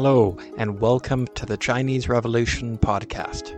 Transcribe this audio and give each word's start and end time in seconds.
Hello, 0.00 0.38
and 0.56 0.78
welcome 0.78 1.26
to 1.34 1.44
the 1.44 1.56
Chinese 1.56 2.08
Revolution 2.08 2.78
podcast. 2.78 3.48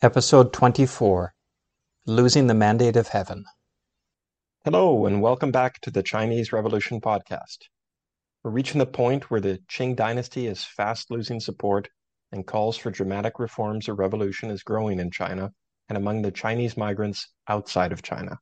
Episode 0.00 0.52
24 0.52 1.34
Losing 2.06 2.46
the 2.46 2.54
Mandate 2.54 2.94
of 2.94 3.08
Heaven. 3.08 3.44
Hello, 4.64 5.06
and 5.06 5.20
welcome 5.20 5.50
back 5.50 5.80
to 5.80 5.90
the 5.90 6.04
Chinese 6.04 6.52
Revolution 6.52 7.00
podcast. 7.00 7.58
We're 8.44 8.52
reaching 8.52 8.78
the 8.78 8.86
point 8.86 9.28
where 9.28 9.40
the 9.40 9.58
Qing 9.68 9.96
dynasty 9.96 10.46
is 10.46 10.62
fast 10.62 11.10
losing 11.10 11.40
support 11.40 11.88
and 12.30 12.46
calls 12.46 12.76
for 12.76 12.92
dramatic 12.92 13.40
reforms 13.40 13.88
or 13.88 13.96
revolution 13.96 14.52
is 14.52 14.62
growing 14.62 15.00
in 15.00 15.10
China 15.10 15.50
and 15.88 15.98
among 15.98 16.22
the 16.22 16.30
Chinese 16.30 16.76
migrants 16.76 17.26
outside 17.48 17.90
of 17.90 18.04
China. 18.04 18.38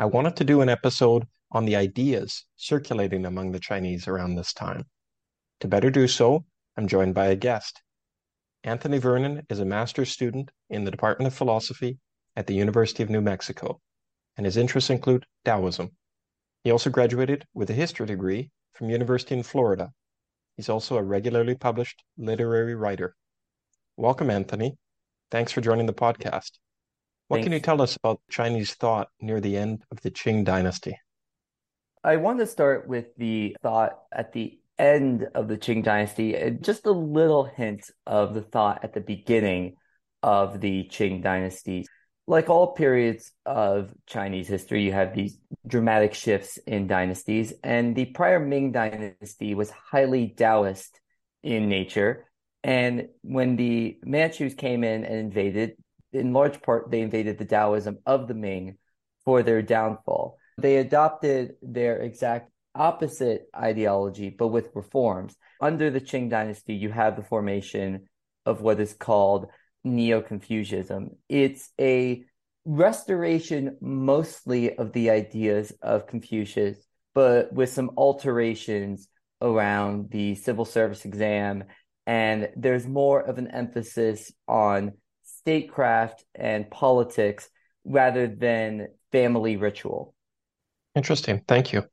I 0.00 0.06
wanted 0.06 0.34
to 0.36 0.44
do 0.44 0.62
an 0.62 0.70
episode 0.70 1.26
on 1.52 1.66
the 1.66 1.76
ideas 1.76 2.46
circulating 2.56 3.26
among 3.26 3.52
the 3.52 3.60
Chinese 3.60 4.08
around 4.08 4.34
this 4.34 4.54
time. 4.54 4.86
To 5.60 5.68
better 5.68 5.90
do 5.90 6.08
so, 6.08 6.46
I'm 6.74 6.88
joined 6.88 7.14
by 7.14 7.26
a 7.26 7.36
guest. 7.36 7.82
Anthony 8.64 8.96
Vernon 8.96 9.44
is 9.50 9.60
a 9.60 9.66
master's 9.66 10.10
student 10.10 10.52
in 10.70 10.84
the 10.84 10.90
Department 10.90 11.26
of 11.26 11.34
Philosophy 11.34 11.98
at 12.34 12.46
the 12.46 12.54
University 12.54 13.02
of 13.02 13.10
New 13.10 13.20
Mexico, 13.20 13.78
and 14.38 14.46
his 14.46 14.56
interests 14.56 14.88
include 14.88 15.26
Taoism. 15.44 15.90
He 16.64 16.70
also 16.70 16.88
graduated 16.88 17.44
with 17.52 17.68
a 17.68 17.74
history 17.74 18.06
degree 18.06 18.52
from 18.72 18.88
University 18.88 19.34
in 19.34 19.42
Florida. 19.42 19.92
He's 20.56 20.70
also 20.70 20.96
a 20.96 21.02
regularly 21.02 21.56
published 21.56 22.02
literary 22.16 22.74
writer. 22.74 23.16
Welcome, 23.98 24.30
Anthony. 24.30 24.78
Thanks 25.30 25.52
for 25.52 25.60
joining 25.60 25.84
the 25.84 25.92
podcast. 25.92 26.52
What 27.30 27.36
Thanks. 27.36 27.46
can 27.46 27.52
you 27.52 27.60
tell 27.60 27.80
us 27.80 27.94
about 27.94 28.20
Chinese 28.28 28.74
thought 28.74 29.06
near 29.20 29.40
the 29.40 29.56
end 29.56 29.84
of 29.92 30.00
the 30.00 30.10
Qing 30.10 30.44
dynasty? 30.44 30.98
I 32.02 32.16
want 32.16 32.40
to 32.40 32.46
start 32.46 32.88
with 32.88 33.14
the 33.16 33.56
thought 33.62 34.00
at 34.10 34.32
the 34.32 34.58
end 34.80 35.28
of 35.36 35.46
the 35.46 35.56
Qing 35.56 35.84
dynasty, 35.84 36.34
and 36.34 36.60
just 36.60 36.86
a 36.86 36.90
little 36.90 37.44
hint 37.44 37.88
of 38.04 38.34
the 38.34 38.42
thought 38.42 38.82
at 38.82 38.94
the 38.94 39.00
beginning 39.00 39.76
of 40.24 40.60
the 40.60 40.88
Qing 40.90 41.22
dynasty. 41.22 41.86
Like 42.26 42.50
all 42.50 42.72
periods 42.72 43.30
of 43.46 43.94
Chinese 44.08 44.48
history, 44.48 44.82
you 44.82 44.92
have 44.92 45.14
these 45.14 45.38
dramatic 45.64 46.14
shifts 46.14 46.58
in 46.66 46.88
dynasties, 46.88 47.52
and 47.62 47.94
the 47.94 48.06
prior 48.06 48.40
Ming 48.40 48.72
dynasty 48.72 49.54
was 49.54 49.70
highly 49.70 50.34
Taoist 50.36 50.98
in 51.44 51.68
nature. 51.68 52.26
And 52.64 53.06
when 53.22 53.54
the 53.54 54.00
Manchus 54.02 54.54
came 54.54 54.82
in 54.82 55.04
and 55.04 55.14
invaded, 55.14 55.76
in 56.12 56.32
large 56.32 56.60
part, 56.62 56.90
they 56.90 57.00
invaded 57.00 57.38
the 57.38 57.44
Taoism 57.44 57.98
of 58.06 58.28
the 58.28 58.34
Ming 58.34 58.78
for 59.24 59.42
their 59.42 59.62
downfall. 59.62 60.38
They 60.58 60.76
adopted 60.76 61.54
their 61.62 61.98
exact 61.98 62.50
opposite 62.74 63.48
ideology, 63.56 64.30
but 64.30 64.48
with 64.48 64.70
reforms. 64.74 65.36
Under 65.60 65.90
the 65.90 66.00
Qing 66.00 66.30
dynasty, 66.30 66.74
you 66.74 66.90
have 66.90 67.16
the 67.16 67.22
formation 67.22 68.06
of 68.46 68.60
what 68.60 68.80
is 68.80 68.94
called 68.94 69.46
Neo 69.84 70.20
Confucianism. 70.20 71.10
It's 71.28 71.70
a 71.80 72.24
restoration 72.64 73.76
mostly 73.80 74.76
of 74.76 74.92
the 74.92 75.10
ideas 75.10 75.72
of 75.82 76.06
Confucius, 76.06 76.78
but 77.14 77.52
with 77.52 77.70
some 77.70 77.90
alterations 77.96 79.08
around 79.42 80.10
the 80.10 80.34
civil 80.34 80.64
service 80.64 81.04
exam. 81.04 81.64
And 82.06 82.50
there's 82.56 82.86
more 82.86 83.20
of 83.20 83.38
an 83.38 83.48
emphasis 83.48 84.32
on 84.46 84.92
statecraft 85.40 86.24
and 86.34 86.70
politics 86.70 87.48
rather 87.84 88.26
than 88.26 88.88
family 89.10 89.56
ritual. 89.56 90.14
Interesting. 90.94 91.42
Thank 91.48 91.72
you. 91.72 91.84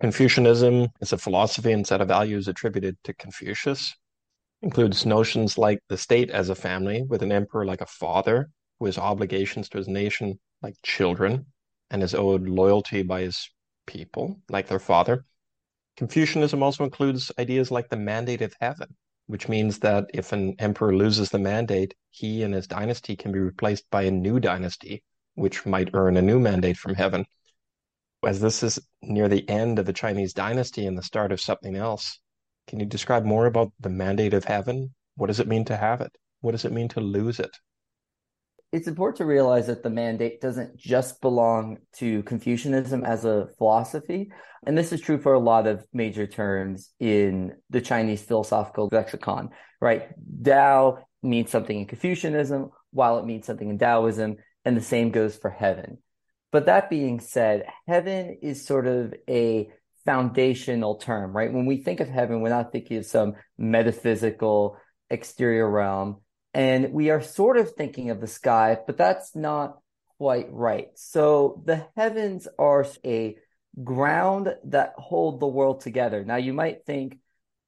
Confucianism 0.00 0.88
is 1.00 1.12
a 1.12 1.18
philosophy 1.18 1.72
and 1.72 1.86
set 1.86 2.02
of 2.02 2.08
values 2.08 2.46
attributed 2.46 2.98
to 3.04 3.14
Confucius. 3.14 3.94
Includes 4.60 5.06
notions 5.06 5.56
like 5.56 5.78
the 5.88 5.96
state 5.96 6.30
as 6.30 6.50
a 6.50 6.54
family, 6.54 7.02
with 7.02 7.22
an 7.22 7.32
emperor 7.32 7.64
like 7.64 7.80
a 7.80 7.86
father 7.86 8.50
who 8.78 8.86
has 8.86 8.98
obligations 8.98 9.68
to 9.70 9.78
his 9.78 9.88
nation 9.88 10.38
like 10.62 10.74
children 10.82 11.46
and 11.90 12.02
is 12.02 12.14
owed 12.14 12.46
loyalty 12.46 13.02
by 13.02 13.22
his 13.22 13.48
people 13.86 14.40
like 14.50 14.66
their 14.68 14.78
father. 14.78 15.24
Confucianism 15.96 16.62
also 16.62 16.84
includes 16.84 17.32
ideas 17.38 17.70
like 17.70 17.88
the 17.88 17.96
mandate 17.96 18.42
of 18.42 18.54
heaven, 18.60 18.94
which 19.26 19.48
means 19.48 19.78
that 19.80 20.06
if 20.12 20.32
an 20.32 20.54
emperor 20.58 20.94
loses 20.94 21.30
the 21.30 21.38
mandate, 21.38 21.94
he 22.10 22.42
and 22.42 22.54
his 22.54 22.66
dynasty 22.66 23.16
can 23.16 23.32
be 23.32 23.38
replaced 23.38 23.88
by 23.90 24.02
a 24.02 24.10
new 24.10 24.38
dynasty, 24.38 25.02
which 25.34 25.64
might 25.64 25.94
earn 25.94 26.16
a 26.16 26.22
new 26.22 26.38
mandate 26.38 26.76
from 26.76 26.94
heaven. 26.94 27.24
As 28.24 28.40
this 28.40 28.62
is 28.62 28.78
near 29.02 29.28
the 29.28 29.48
end 29.48 29.78
of 29.78 29.86
the 29.86 29.92
Chinese 29.92 30.32
dynasty 30.32 30.86
and 30.86 30.96
the 30.96 31.02
start 31.02 31.32
of 31.32 31.40
something 31.40 31.76
else, 31.76 32.18
can 32.66 32.80
you 32.80 32.86
describe 32.86 33.24
more 33.24 33.46
about 33.46 33.72
the 33.80 33.90
mandate 33.90 34.34
of 34.34 34.44
heaven? 34.44 34.94
What 35.16 35.26
does 35.26 35.40
it 35.40 35.48
mean 35.48 35.64
to 35.66 35.76
have 35.76 36.00
it? 36.00 36.12
What 36.40 36.52
does 36.52 36.64
it 36.64 36.72
mean 36.72 36.88
to 36.90 37.00
lose 37.00 37.40
it? 37.40 37.56
It's 38.74 38.88
important 38.88 39.18
to 39.18 39.24
realize 39.24 39.68
that 39.68 39.84
the 39.84 39.88
mandate 39.88 40.40
doesn't 40.40 40.76
just 40.76 41.20
belong 41.20 41.78
to 41.92 42.24
Confucianism 42.24 43.04
as 43.04 43.24
a 43.24 43.46
philosophy. 43.56 44.32
And 44.66 44.76
this 44.76 44.92
is 44.92 45.00
true 45.00 45.16
for 45.16 45.32
a 45.32 45.38
lot 45.38 45.68
of 45.68 45.86
major 45.92 46.26
terms 46.26 46.90
in 46.98 47.52
the 47.70 47.80
Chinese 47.80 48.22
philosophical 48.22 48.88
lexicon, 48.90 49.50
right? 49.80 50.08
Tao 50.44 51.06
means 51.22 51.52
something 51.52 51.78
in 51.78 51.86
Confucianism, 51.86 52.70
while 52.90 53.18
it 53.18 53.26
means 53.26 53.46
something 53.46 53.70
in 53.70 53.78
Taoism, 53.78 54.38
and 54.64 54.76
the 54.76 54.80
same 54.80 55.12
goes 55.12 55.36
for 55.36 55.50
heaven. 55.50 55.98
But 56.50 56.66
that 56.66 56.90
being 56.90 57.20
said, 57.20 57.66
heaven 57.86 58.38
is 58.42 58.66
sort 58.66 58.88
of 58.88 59.14
a 59.30 59.68
foundational 60.04 60.96
term, 60.96 61.32
right? 61.32 61.52
When 61.52 61.66
we 61.66 61.76
think 61.76 62.00
of 62.00 62.08
heaven, 62.08 62.40
we're 62.40 62.48
not 62.48 62.72
thinking 62.72 62.96
of 62.96 63.06
some 63.06 63.34
metaphysical 63.56 64.78
exterior 65.10 65.70
realm 65.70 66.22
and 66.54 66.92
we 66.92 67.10
are 67.10 67.20
sort 67.20 67.56
of 67.56 67.72
thinking 67.72 68.10
of 68.10 68.20
the 68.20 68.28
sky, 68.28 68.78
but 68.86 68.96
that's 68.96 69.34
not 69.34 69.78
quite 70.18 70.46
right. 70.52 70.88
So 70.94 71.62
the 71.66 71.84
heavens 71.96 72.46
are 72.58 72.86
a 73.04 73.36
ground 73.82 74.54
that 74.66 74.94
hold 74.96 75.40
the 75.40 75.48
world 75.48 75.80
together. 75.80 76.24
Now 76.24 76.36
you 76.36 76.52
might 76.52 76.86
think, 76.86 77.18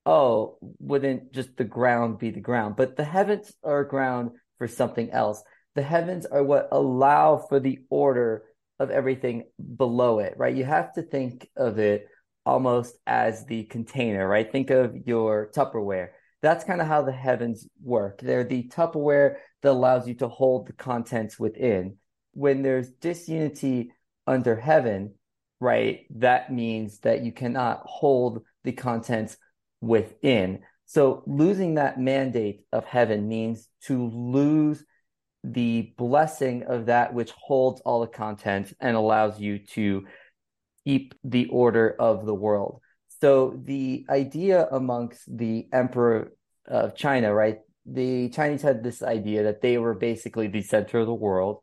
oh, 0.07 0.59
wouldn't 0.79 1.33
just 1.33 1.57
the 1.57 1.65
ground 1.65 2.19
be 2.19 2.31
the 2.31 2.41
ground? 2.41 2.77
But 2.77 2.97
the 2.97 3.05
heavens 3.05 3.53
are 3.65 3.83
ground 3.83 4.31
for 4.59 4.69
something 4.69 5.11
else. 5.11 5.43
The 5.75 5.83
heavens 5.83 6.25
are 6.25 6.45
what 6.45 6.69
allow 6.71 7.39
for 7.49 7.59
the 7.59 7.81
order 7.91 8.45
of 8.79 8.91
everything 8.91 9.45
below 9.77 10.21
it, 10.21 10.35
right? 10.37 10.55
You 10.55 10.65
have 10.65 10.93
to 10.95 11.03
think 11.03 11.49
of 11.57 11.79
it 11.81 12.07
almost 12.45 12.97
as 13.05 13.45
the 13.47 13.65
container, 13.65 14.27
right? 14.27 14.51
Think 14.51 14.71
of 14.71 14.95
your 15.07 15.51
Tupperware 15.55 16.11
that's 16.47 16.63
kind 16.63 16.81
of 16.81 16.87
how 16.87 17.03
the 17.03 17.11
heavens 17.11 17.67
work. 17.83 18.21
They're 18.21 18.45
the 18.45 18.63
Tupperware 18.69 19.39
that 19.63 19.73
allows 19.73 20.07
you 20.07 20.15
to 20.15 20.29
hold 20.29 20.69
the 20.69 20.75
contents 20.75 21.41
within. 21.41 21.97
When 22.35 22.63
there's 22.63 22.89
disunity 22.89 23.91
under 24.29 24.55
heaven, 24.55 25.15
right, 25.59 26.07
that 26.11 26.53
means 26.53 27.01
that 27.01 27.25
you 27.25 27.33
cannot 27.33 27.83
hold 27.85 28.45
the 28.63 28.71
contents 28.71 29.37
within. 29.81 30.61
So 30.85 31.25
losing 31.27 31.75
that 31.75 31.99
mandate 31.99 32.61
of 32.73 32.85
heaven 32.85 33.27
means 33.27 33.69
to 33.87 34.07
lose 34.07 34.85
the 35.43 35.95
blessing 35.99 36.63
of 36.63 36.87
that 36.87 37.13
which 37.13 37.33
holds 37.33 37.81
all 37.81 38.03
the 38.03 38.07
contents 38.07 38.73
and 38.79 38.97
allows 38.97 39.41
you 39.41 39.59
to 39.75 40.07
keep 40.85 41.13
the 41.25 41.47
order 41.47 41.97
of 41.99 42.25
the 42.25 42.35
world. 42.35 42.83
So 43.21 43.61
the 43.65 44.07
idea 44.09 44.69
amongst 44.71 45.25
the 45.27 45.67
emperor 45.73 46.33
of 46.67 46.97
China, 46.97 47.33
right? 47.33 47.59
The 47.85 48.29
Chinese 48.31 48.63
had 48.63 48.83
this 48.83 49.03
idea 49.03 49.45
that 49.45 49.61
they 49.61 49.79
were 49.79 49.95
basically 49.95 50.49
the 50.49 50.63
center 50.63 50.99
of 50.99 51.07
the 51.07 51.15
world. 51.15 51.59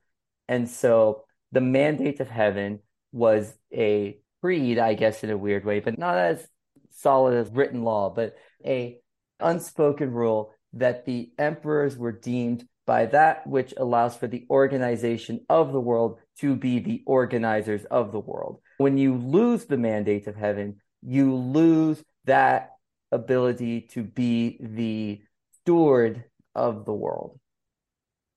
And 0.47 0.69
so 0.69 1.23
the 1.51 1.61
mandate 1.61 2.19
of 2.19 2.29
heaven 2.29 2.79
was 3.11 3.53
a 3.73 4.17
creed, 4.41 4.79
I 4.79 4.93
guess, 4.93 5.23
in 5.23 5.29
a 5.29 5.37
weird 5.37 5.65
way, 5.65 5.79
but 5.79 5.97
not 5.97 6.17
as 6.17 6.47
solid 6.91 7.35
as 7.35 7.49
written 7.49 7.83
law, 7.83 8.09
but 8.09 8.35
a 8.65 8.99
unspoken 9.39 10.11
rule 10.11 10.53
that 10.73 11.05
the 11.05 11.31
emperors 11.37 11.97
were 11.97 12.11
deemed 12.11 12.67
by 12.85 13.05
that 13.05 13.47
which 13.47 13.73
allows 13.77 14.15
for 14.15 14.27
the 14.27 14.45
organization 14.49 15.39
of 15.49 15.71
the 15.71 15.79
world 15.79 16.19
to 16.39 16.55
be 16.55 16.79
the 16.79 17.03
organizers 17.05 17.85
of 17.85 18.11
the 18.11 18.19
world. 18.19 18.59
When 18.77 18.97
you 18.97 19.15
lose 19.15 19.65
the 19.65 19.77
mandate 19.77 20.27
of 20.27 20.35
heaven, 20.35 20.77
you 21.01 21.35
lose 21.35 22.03
that 22.25 22.72
ability 23.13 23.81
to 23.91 24.03
be 24.03 24.57
the 24.59 25.21
steward 25.61 26.25
of 26.55 26.85
the 26.85 26.93
world. 26.93 27.39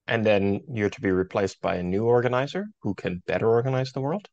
And 0.07 0.25
then 0.25 0.61
you're 0.73 0.91
to 0.91 1.01
be 1.01 1.11
replaced 1.11 1.61
by 1.61 1.77
a 1.77 1.83
new 1.83 2.05
organizer 2.05 2.67
who 2.83 2.95
can 2.95 3.23
better 3.27 3.51
organize 3.51 3.93
the 3.93 4.01
world? 4.01 4.29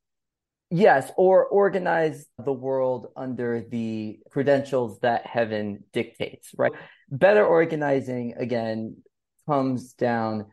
Yes, 0.70 1.12
or 1.18 1.46
organize 1.46 2.26
the 2.44 2.54
world 2.54 3.08
under 3.16 3.62
the 3.62 4.20
credentials 4.30 5.00
that 5.00 5.26
heaven 5.26 5.84
dictates, 5.94 6.52
right? 6.58 6.72
Better 7.10 7.46
organizing, 7.46 8.34
again, 8.38 8.98
comes 9.48 9.94
down 9.94 10.48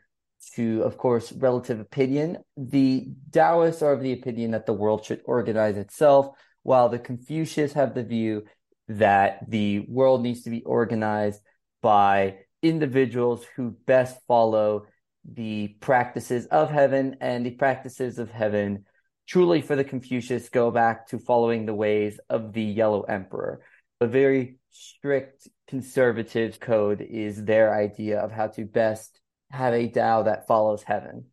to, 0.56 0.82
of 0.82 0.96
course, 0.98 1.32
relative 1.32 1.80
opinion. 1.80 2.38
The 2.56 3.08
Taoists 3.30 3.82
are 3.82 3.92
of 3.92 4.00
the 4.00 4.12
opinion 4.12 4.50
that 4.50 4.66
the 4.66 4.72
world 4.72 5.04
should 5.04 5.22
organize 5.24 5.76
itself, 5.76 6.36
while 6.62 6.88
the 6.88 6.98
Confucius 6.98 7.72
have 7.74 7.94
the 7.94 8.02
view 8.02 8.44
that 8.90 9.48
the 9.48 9.80
world 9.88 10.22
needs 10.22 10.42
to 10.42 10.50
be 10.50 10.62
organized 10.62 11.40
by 11.80 12.38
individuals 12.62 13.44
who 13.56 13.70
best 13.86 14.18
follow 14.26 14.86
the 15.24 15.68
practices 15.80 16.46
of 16.46 16.70
heaven 16.70 17.16
and 17.20 17.46
the 17.46 17.52
practices 17.52 18.18
of 18.18 18.30
heaven 18.30 18.84
truly 19.28 19.62
for 19.62 19.76
the 19.76 19.84
Confucius 19.84 20.48
go 20.48 20.72
back 20.72 21.06
to 21.06 21.18
following 21.20 21.64
the 21.64 21.74
ways 21.74 22.18
of 22.28 22.52
the 22.52 22.62
Yellow 22.62 23.02
Emperor. 23.02 23.60
A 24.00 24.08
very 24.08 24.58
strict 24.70 25.46
conservative 25.68 26.58
code 26.58 27.00
is 27.00 27.44
their 27.44 27.72
idea 27.72 28.18
of 28.18 28.32
how 28.32 28.48
to 28.48 28.64
best 28.64 29.20
have 29.50 29.72
a 29.72 29.86
Tao 29.86 30.24
that 30.24 30.48
follows 30.48 30.82
heaven. 30.82 31.26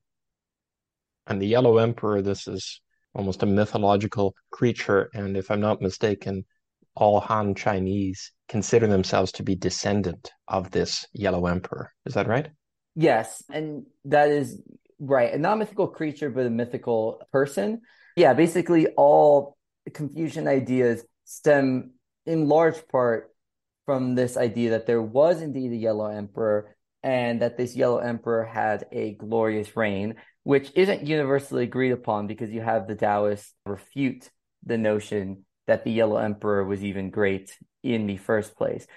And 1.26 1.42
the 1.42 1.48
Yellow 1.48 1.80
Emperor, 1.80 2.22
this 2.22 2.48
is 2.48 2.82
almost 3.16 3.42
a 3.42 3.48
mythological 3.48 4.36
creature. 4.52 5.10
And 5.16 5.36
if 5.36 5.50
I'm 5.50 5.62
not 5.62 5.82
mistaken, 5.82 6.46
all 6.98 7.20
Han 7.20 7.54
Chinese 7.54 8.32
consider 8.50 8.88
themselves 8.88 9.32
to 9.34 9.44
be 9.44 9.56
descendant 9.56 10.32
of 10.48 10.72
this 10.72 11.06
Yellow 11.14 11.46
Emperor. 11.46 11.92
Is 12.06 12.16
that 12.16 12.28
right? 12.28 12.50
Yes. 12.96 13.44
And 13.50 13.86
that 14.06 14.30
is 14.30 14.60
right. 15.00 15.34
A 15.34 15.38
non 15.38 15.60
mythical 15.60 15.88
creature, 15.88 16.30
but 16.32 16.48
a 16.48 16.50
mythical 16.50 17.22
person. 17.32 17.82
Yeah. 18.16 18.34
Basically, 18.34 18.88
all 18.98 19.58
Confucian 19.94 20.48
ideas 20.48 21.06
stem 21.26 21.92
in 22.26 22.48
large 22.48 22.88
part 22.88 23.32
from 23.86 24.16
this 24.16 24.36
idea 24.36 24.72
that 24.72 24.88
there 24.88 25.02
was 25.02 25.42
indeed 25.42 25.72
a 25.72 25.76
yellow 25.76 26.08
emperor 26.08 26.76
and 27.04 27.42
that 27.42 27.58
this 27.58 27.76
yellow 27.76 28.00
emperor 28.00 28.44
had 28.44 28.86
a 28.92 29.14
glorious 29.14 29.78
reign, 29.78 30.16
which 30.44 30.72
isn't 30.76 31.06
universally 31.06 31.64
agreed 31.64 31.92
upon 31.92 32.28
because 32.28 32.50
you 32.50 32.62
have 32.62 32.88
the 32.88 32.96
Taoists 32.96 33.54
refute 33.66 34.30
the 34.66 34.78
notion 34.78 35.46
that 35.68 35.84
the 35.84 35.92
yellow 35.92 36.18
emperor 36.18 36.64
was 36.64 36.84
even 36.84 37.10
great 37.10 37.56
in 37.84 38.08
the 38.08 38.18
first 38.18 38.56
place. 38.58 38.88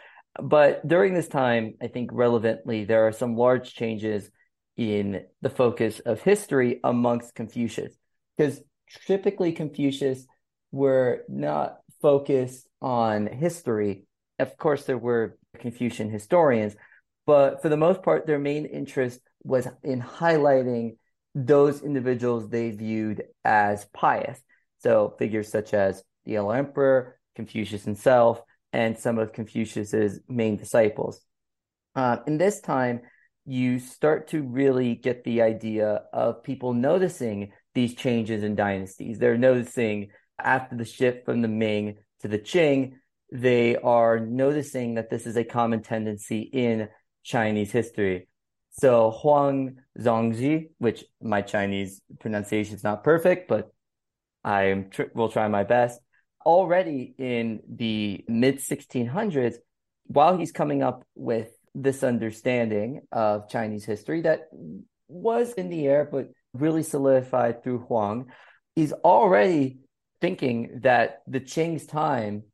But 0.41 0.87
during 0.87 1.15
this 1.15 1.29
time, 1.29 1.75
I 1.83 1.89
think 1.89 2.11
relevantly, 2.13 2.85
there 2.85 3.07
are 3.07 3.13
some 3.13 3.37
large 3.37 3.75
changes 3.75 4.31
in 4.77 5.25
the 5.43 5.51
focus 5.51 6.01
of 6.01 6.23
history 6.23 6.81
amongst 6.85 7.35
Confucius, 7.35 7.93
because 8.37 8.61
typically 9.07 9.53
Confucius 9.53 10.25
were 10.73 11.25
not 11.29 11.79
focused 12.01 12.67
on 12.81 13.27
history. 13.27 14.05
Of 14.39 14.57
course, 14.57 14.85
there 14.85 14.97
were 14.97 15.37
Confucian 15.59 16.11
historians, 16.11 16.77
but 17.27 17.61
for 17.61 17.69
the 17.69 17.77
most 17.77 18.03
part, 18.03 18.27
their 18.27 18.39
main 18.39 18.65
interest 18.67 19.21
was 19.43 19.67
in 19.83 20.01
highlighting 20.01 20.97
those 21.35 21.83
individuals 21.83 22.49
they 22.49 22.71
viewed 22.71 23.25
as 23.45 23.85
pious. 23.93 24.41
So 24.79 25.15
figures 25.19 25.51
such 25.51 25.75
as 25.75 26.03
the 26.25 26.33
Yellow 26.33 26.51
Emperor, 26.51 27.19
Confucius 27.37 27.85
himself, 27.85 28.41
and 28.73 28.99
some 28.99 29.19
of 29.19 29.33
Confucius's 29.33 30.21
main 30.29 30.57
disciples. 30.57 31.21
Uh, 31.95 32.19
in 32.27 32.39
this 32.39 32.61
time, 32.61 33.01
you 33.47 33.79
start 33.79 34.29
to 34.29 34.43
really 34.43 34.95
get 34.95 35.25
the 35.25 35.43
idea 35.43 36.03
of 36.13 36.43
people 36.43 36.73
noticing 36.73 37.53
these 37.75 37.95
changes 37.95 38.43
in 38.43 38.55
dynasties. 38.55 39.19
They're 39.19 39.39
noticing 39.39 40.09
after 40.39 40.77
the 40.77 40.85
shift 40.85 41.25
from 41.25 41.43
the 41.43 41.49
Ming 41.49 41.97
to 42.21 42.29
the 42.29 42.39
Qing, 42.39 42.95
they 43.33 43.77
are 43.77 44.19
noticing 44.19 44.95
that 44.95 45.11
this 45.11 45.27
is 45.27 45.37
a 45.37 45.45
common 45.45 45.83
tendency 45.83 46.41
in 46.41 46.89
Chinese 47.23 47.71
history. 47.71 48.29
So 48.73 49.11
Huang 49.11 49.77
Zongxi, 49.99 50.71
which 50.79 51.05
my 51.21 51.43
Chinese 51.43 52.01
pronunciation 52.19 52.75
is 52.75 52.85
not 52.85 53.05
perfect, 53.05 53.49
but 53.49 53.71
I 54.45 54.87
tr- 54.91 55.13
will 55.15 55.29
try 55.29 55.49
my 55.49 55.65
best. 55.65 56.01
Already 56.45 57.15
in 57.19 57.61
the 57.69 58.25
mid 58.29 58.59
1600s, 58.59 59.57
while 60.07 60.37
he's 60.37 60.53
coming 60.53 60.83
up 60.83 61.05
with 61.15 61.51
this 61.75 62.03
understanding 62.03 63.03
of 63.13 63.49
Chinese 63.49 63.85
history 63.85 64.23
that 64.23 64.49
was 65.09 65.53
in 65.53 65.69
the 65.69 65.87
air, 65.87 66.09
but 66.11 66.29
really 66.53 66.83
solidified 66.83 67.63
through 67.63 67.79
Huang, 67.81 68.27
he's 68.75 68.93
already 68.93 69.79
thinking 70.21 70.81
that 70.83 71.23
the 71.27 71.41
Qing's 71.41 71.87
time 71.87 72.45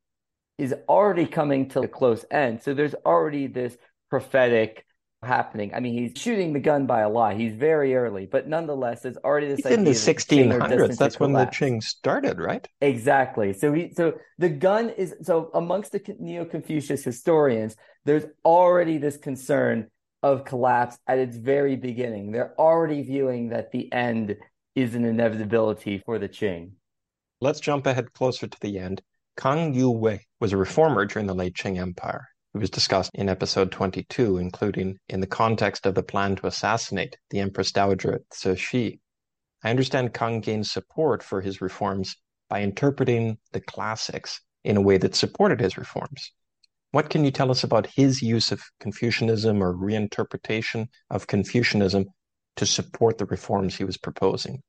is 0.58 0.74
already 0.88 1.26
coming 1.26 1.68
to 1.70 1.80
a 1.80 1.88
close 1.88 2.24
end. 2.30 2.62
So 2.62 2.74
there's 2.74 2.94
already 3.04 3.46
this 3.46 3.76
prophetic 4.08 4.85
happening. 5.26 5.72
I 5.74 5.80
mean, 5.80 5.94
he's 5.94 6.20
shooting 6.20 6.52
the 6.52 6.60
gun 6.60 6.86
by 6.86 7.00
a 7.00 7.08
lot. 7.08 7.36
He's 7.36 7.54
very 7.54 7.94
early, 7.94 8.26
but 8.26 8.48
nonetheless, 8.48 9.02
there's 9.02 9.16
already 9.18 9.48
this. 9.48 9.58
He's 9.58 9.66
in 9.66 9.84
the 9.84 9.90
1600s. 9.90 10.96
That's 10.96 11.20
when 11.20 11.32
the 11.32 11.46
Qing 11.46 11.82
started, 11.82 12.38
right? 12.38 12.66
Exactly. 12.80 13.52
So 13.52 13.72
he, 13.72 13.92
so 13.94 14.14
the 14.38 14.48
gun 14.48 14.90
is 14.90 15.14
so 15.22 15.50
amongst 15.54 15.92
the 15.92 16.02
Neo-Confucius 16.18 17.04
historians, 17.04 17.76
there's 18.04 18.24
already 18.44 18.98
this 18.98 19.16
concern 19.16 19.88
of 20.22 20.44
collapse 20.44 20.98
at 21.06 21.18
its 21.18 21.36
very 21.36 21.76
beginning. 21.76 22.32
They're 22.32 22.54
already 22.58 23.02
viewing 23.02 23.50
that 23.50 23.72
the 23.72 23.92
end 23.92 24.36
is 24.74 24.94
an 24.94 25.04
inevitability 25.04 26.02
for 26.04 26.18
the 26.18 26.28
Qing. 26.28 26.72
Let's 27.40 27.60
jump 27.60 27.86
ahead 27.86 28.12
closer 28.12 28.46
to 28.46 28.60
the 28.60 28.78
end. 28.78 29.02
Kang 29.36 29.74
Youwei 29.74 30.20
was 30.40 30.52
a 30.52 30.56
reformer 30.56 31.04
during 31.04 31.26
the 31.26 31.34
late 31.34 31.54
Qing 31.54 31.78
Empire. 31.78 32.28
It 32.56 32.60
was 32.60 32.70
discussed 32.70 33.10
in 33.12 33.28
episode 33.28 33.70
22, 33.70 34.38
including 34.38 34.98
in 35.10 35.20
the 35.20 35.26
context 35.26 35.84
of 35.84 35.94
the 35.94 36.02
plan 36.02 36.36
to 36.36 36.46
assassinate 36.46 37.18
the 37.28 37.40
Empress 37.40 37.70
Dowager 37.70 38.22
Cixi. 38.32 38.98
I 39.62 39.68
understand 39.68 40.14
Kang 40.14 40.40
gained 40.40 40.66
support 40.66 41.22
for 41.22 41.42
his 41.42 41.60
reforms 41.60 42.16
by 42.48 42.62
interpreting 42.62 43.36
the 43.52 43.60
classics 43.60 44.40
in 44.64 44.78
a 44.78 44.80
way 44.80 44.96
that 44.96 45.14
supported 45.14 45.60
his 45.60 45.76
reforms. 45.76 46.32
What 46.92 47.10
can 47.10 47.26
you 47.26 47.30
tell 47.30 47.50
us 47.50 47.62
about 47.62 47.88
his 47.88 48.22
use 48.22 48.50
of 48.50 48.62
Confucianism 48.80 49.62
or 49.62 49.74
reinterpretation 49.74 50.88
of 51.10 51.26
Confucianism 51.26 52.06
to 52.56 52.64
support 52.64 53.18
the 53.18 53.26
reforms 53.26 53.76
he 53.76 53.84
was 53.84 53.98
proposing? 53.98 54.62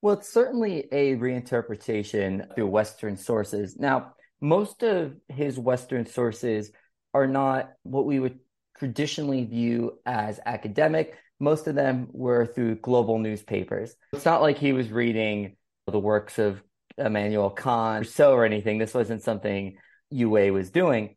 Well, 0.00 0.14
it's 0.14 0.32
certainly 0.32 0.88
a 0.90 1.16
reinterpretation 1.16 2.54
through 2.54 2.68
Western 2.68 3.18
sources. 3.18 3.76
Now, 3.78 4.14
most 4.40 4.82
of 4.82 5.14
his 5.28 5.58
Western 5.58 6.06
sources 6.06 6.70
are 7.14 7.26
not 7.26 7.72
what 7.82 8.06
we 8.06 8.20
would 8.20 8.38
traditionally 8.78 9.44
view 9.44 9.98
as 10.06 10.40
academic. 10.44 11.16
Most 11.40 11.66
of 11.66 11.74
them 11.74 12.08
were 12.12 12.46
through 12.46 12.76
global 12.76 13.18
newspapers. 13.18 13.94
It's 14.12 14.24
not 14.24 14.42
like 14.42 14.58
he 14.58 14.72
was 14.72 14.90
reading 14.90 15.56
the 15.86 15.98
works 15.98 16.38
of 16.38 16.62
Immanuel 16.96 17.50
Kant 17.50 18.02
or 18.02 18.04
so 18.04 18.32
or 18.32 18.44
anything. 18.44 18.78
This 18.78 18.94
wasn't 18.94 19.22
something 19.22 19.76
Youwei 20.12 20.52
was 20.52 20.70
doing. 20.70 21.16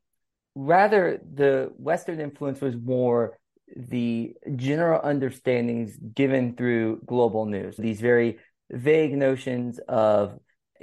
Rather, 0.55 1.19
the 1.33 1.71
Western 1.77 2.19
influence 2.19 2.61
was 2.61 2.75
more 2.75 3.37
the 3.75 4.33
general 4.55 4.99
understandings 5.01 5.97
given 6.13 6.55
through 6.55 7.01
global 7.05 7.45
news, 7.45 7.77
these 7.77 8.01
very 8.01 8.39
vague 8.69 9.13
notions 9.13 9.79
of 9.87 10.37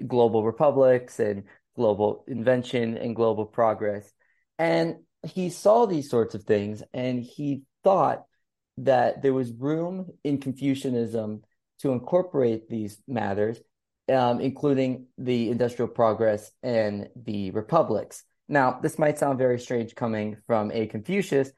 global 0.06 0.44
republics 0.44 1.18
and 1.20 1.44
global 1.78 2.24
invention 2.28 2.98
and 2.98 3.16
global 3.16 3.46
progress. 3.46 4.12
And 4.58 4.96
he 5.22 5.48
saw 5.48 5.86
these 5.86 6.10
sorts 6.10 6.34
of 6.34 6.44
things 6.44 6.82
and 6.92 7.22
he 7.22 7.62
thought 7.82 8.24
that 8.78 9.22
there 9.22 9.32
was 9.32 9.50
room 9.52 10.10
in 10.22 10.38
Confucianism 10.38 11.42
to 11.80 11.92
incorporate 11.92 12.68
these 12.68 13.00
matters, 13.08 13.58
um, 14.12 14.40
including 14.40 15.06
the 15.16 15.50
industrial 15.50 15.88
progress 15.88 16.50
and 16.62 17.08
the 17.16 17.50
republics. 17.52 18.24
Now, 18.48 18.78
this 18.82 18.98
might 18.98 19.18
sound 19.18 19.38
very 19.38 19.58
strange 19.58 19.94
coming 19.94 20.36
from 20.46 20.70
a 20.72 20.86
Confucius. 20.86 21.50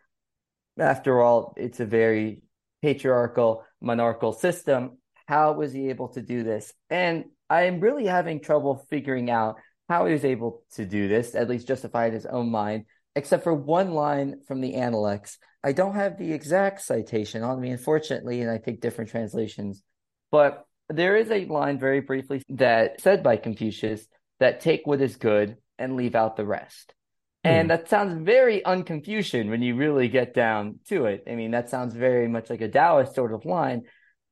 After 0.78 1.20
all, 1.20 1.54
it's 1.56 1.80
a 1.80 1.86
very 1.86 2.42
patriarchal, 2.82 3.64
monarchical 3.80 4.32
system. 4.32 4.98
How 5.26 5.52
was 5.52 5.72
he 5.72 5.90
able 5.90 6.08
to 6.08 6.22
do 6.22 6.42
this? 6.42 6.72
And 6.88 7.26
I'm 7.48 7.80
really 7.80 8.06
having 8.06 8.40
trouble 8.40 8.86
figuring 8.90 9.30
out 9.30 9.56
how 9.90 10.06
he 10.06 10.12
was 10.12 10.24
able 10.24 10.62
to 10.76 10.86
do 10.86 11.08
this, 11.08 11.34
at 11.34 11.48
least 11.48 11.66
justify 11.66 12.06
in 12.06 12.12
his 12.12 12.24
own 12.24 12.48
mind, 12.48 12.84
except 13.16 13.42
for 13.42 13.52
one 13.52 13.90
line 13.90 14.36
from 14.46 14.60
the 14.60 14.76
Analects. 14.76 15.36
I 15.64 15.72
don't 15.72 15.96
have 15.96 16.16
the 16.16 16.32
exact 16.32 16.80
citation 16.82 17.42
on 17.42 17.60
me, 17.60 17.70
unfortunately, 17.70 18.40
and 18.40 18.48
I 18.48 18.58
take 18.58 18.80
different 18.80 19.10
translations. 19.10 19.82
But 20.30 20.64
there 20.88 21.16
is 21.16 21.28
a 21.32 21.44
line 21.46 21.80
very 21.80 22.00
briefly 22.00 22.40
that 22.50 23.00
said 23.00 23.24
by 23.24 23.36
Confucius 23.36 24.06
that 24.38 24.60
take 24.60 24.86
what 24.86 25.00
is 25.00 25.16
good 25.16 25.56
and 25.76 25.96
leave 25.96 26.14
out 26.14 26.36
the 26.36 26.46
rest. 26.46 26.94
And 27.42 27.66
hmm. 27.66 27.68
that 27.70 27.88
sounds 27.88 28.14
very 28.24 28.62
unconfucian 28.64 29.50
when 29.50 29.60
you 29.60 29.74
really 29.74 30.06
get 30.06 30.34
down 30.34 30.78
to 30.88 31.06
it. 31.06 31.24
I 31.28 31.34
mean, 31.34 31.50
that 31.50 31.68
sounds 31.68 31.94
very 31.94 32.28
much 32.28 32.48
like 32.48 32.60
a 32.60 32.68
Taoist 32.68 33.16
sort 33.16 33.34
of 33.34 33.44
line. 33.44 33.82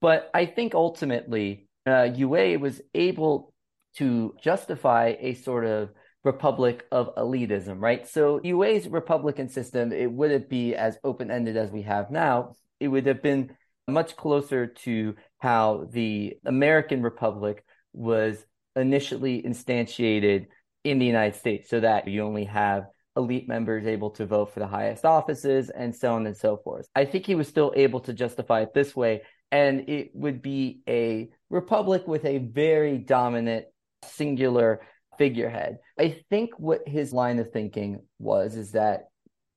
But 0.01 0.31
I 0.33 0.47
think 0.47 0.77
ultimately, 0.77 1.67
uh, 1.85 2.05
Yue 2.15 2.61
was 2.61 2.81
able 2.95 3.53
to 3.99 4.35
justify 4.43 5.15
a 5.21 5.35
sort 5.35 5.65
of 5.65 5.91
republic 6.25 6.85
of 6.91 7.15
elitism, 7.15 7.81
right? 7.81 8.09
So 8.09 8.41
Yue's 8.43 8.89
republican 8.89 9.49
system, 9.49 9.93
it 9.93 10.11
wouldn't 10.11 10.49
be 10.49 10.75
as 10.75 10.99
open-ended 11.05 11.57
as 11.57 11.71
we 11.71 11.83
have 11.83 12.11
now. 12.11 12.55
It 12.81 12.89
would 12.89 13.07
have 13.07 13.23
been 13.23 13.57
much 13.87 14.17
closer 14.17 14.67
to 14.67 15.15
how 15.39 15.87
the 15.91 16.35
American 16.45 17.03
Republic 17.03 17.65
was 17.93 18.45
initially 18.77 19.43
instantiated 19.43 20.47
in 20.85 20.99
the 20.99 21.07
United 21.07 21.37
States, 21.39 21.71
so 21.71 21.81
that 21.81 22.07
you 22.07 22.23
only 22.23 22.45
have 22.45 22.85
elite 23.17 23.49
members 23.49 23.87
able 23.87 24.11
to 24.11 24.27
vote 24.27 24.53
for 24.53 24.61
the 24.61 24.67
highest 24.67 25.05
offices 25.05 25.71
and 25.71 25.95
so 25.95 26.15
on 26.15 26.27
and 26.27 26.37
so 26.37 26.57
forth. 26.59 26.87
I 26.95 27.05
think 27.05 27.27
he 27.27 27.35
was 27.35 27.49
still 27.49 27.73
able 27.75 28.01
to 28.01 28.13
justify 28.13 28.61
it 28.61 28.75
this 28.75 28.95
way, 28.95 29.23
and 29.51 29.89
it 29.89 30.11
would 30.15 30.43
be 30.43 30.83
a 30.89 31.31
republic 31.51 32.07
with 32.07 32.25
a 32.25 32.39
very 32.39 32.99
dominant 32.99 33.67
singular 34.05 34.81
figurehead. 35.19 35.79
I 35.99 36.23
think 36.31 36.51
what 36.59 36.87
his 36.87 37.13
line 37.13 37.39
of 37.39 37.51
thinking 37.51 38.01
was 38.19 38.55
is 38.57 38.73
that 38.73 39.09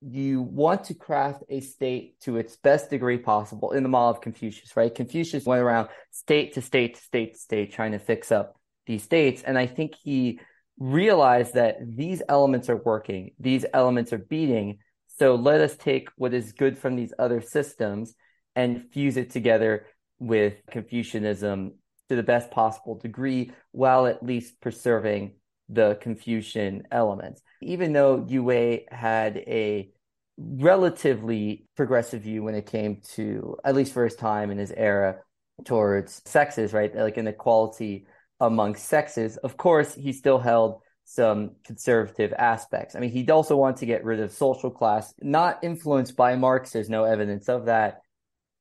you 0.02 0.42
want 0.42 0.86
to 0.86 0.96
craft 0.96 1.44
a 1.48 1.62
state 1.62 2.20
to 2.22 2.38
its 2.38 2.58
best 2.58 2.90
degree 2.90 3.20
possible 3.20 3.72
in 3.72 3.84
the 3.84 3.90
model 3.90 4.10
of 4.10 4.22
Confucius, 4.22 4.76
right? 4.76 4.94
Confucius 4.94 5.46
went 5.46 5.62
around 5.62 5.90
state 6.10 6.54
to 6.56 6.62
state 6.62 6.96
to 6.96 7.02
state 7.02 7.34
to 7.34 7.40
state 7.40 7.72
trying 7.72 7.92
to 7.92 8.00
fix 8.00 8.32
up 8.32 8.60
these 8.88 9.04
states. 9.04 9.44
And 9.44 9.58
I 9.58 9.68
think 9.68 9.94
he 10.02 10.40
realized 10.80 11.54
that 11.54 11.78
these 11.86 12.24
elements 12.28 12.68
are 12.68 12.78
working, 12.78 13.32
these 13.40 13.66
elements 13.74 14.12
are 14.12 14.18
beating. 14.18 14.80
So 15.20 15.36
let 15.36 15.62
us 15.62 15.76
take 15.76 16.10
what 16.16 16.34
is 16.34 16.54
good 16.54 16.80
from 16.80 16.96
these 16.96 17.14
other 17.20 17.40
systems 17.40 18.16
and 18.56 18.90
fuse 18.92 19.18
it 19.18 19.30
together 19.30 19.86
with 20.18 20.56
Confucianism 20.72 21.74
to 22.12 22.18
the 22.18 22.24
best 22.24 22.52
possible 22.52 22.96
degree 22.96 23.52
while 23.72 24.06
at 24.06 24.22
least 24.22 24.60
preserving 24.60 25.34
the 25.70 25.98
Confucian 26.02 26.84
elements. 26.92 27.42
Even 27.62 27.94
though 27.94 28.26
Yue 28.28 28.82
had 28.92 29.38
a 29.38 29.90
relatively 30.38 31.68
progressive 31.78 32.24
view 32.24 32.44
when 32.44 32.54
it 32.54 32.66
came 32.66 33.02
to, 33.14 33.56
at 33.64 33.76
least 33.76 33.94
for 33.94 34.04
his 34.04 34.16
time 34.18 34.52
in 34.52 34.58
his 34.58 34.74
era, 34.76 35.20
towards 35.64 36.22
sexes, 36.26 36.74
right? 36.74 36.94
Like 36.94 37.18
inequality 37.18 38.08
among 38.42 38.76
sexes. 38.76 39.38
Of 39.38 39.56
course, 39.56 39.96
he 39.96 40.12
still 40.12 40.40
held 40.40 40.82
some 41.06 41.52
conservative 41.64 42.34
aspects. 42.34 42.94
I 42.94 43.00
mean, 43.00 43.12
he 43.12 43.26
also 43.32 43.56
wanted 43.56 43.78
to 43.78 43.86
get 43.86 44.04
rid 44.04 44.20
of 44.20 44.34
social 44.34 44.70
class, 44.70 45.14
not 45.22 45.64
influenced 45.64 46.18
by 46.18 46.36
Marx. 46.36 46.72
There's 46.72 46.90
no 46.90 47.06
evidence 47.06 47.48
of 47.48 47.68
that. 47.68 48.02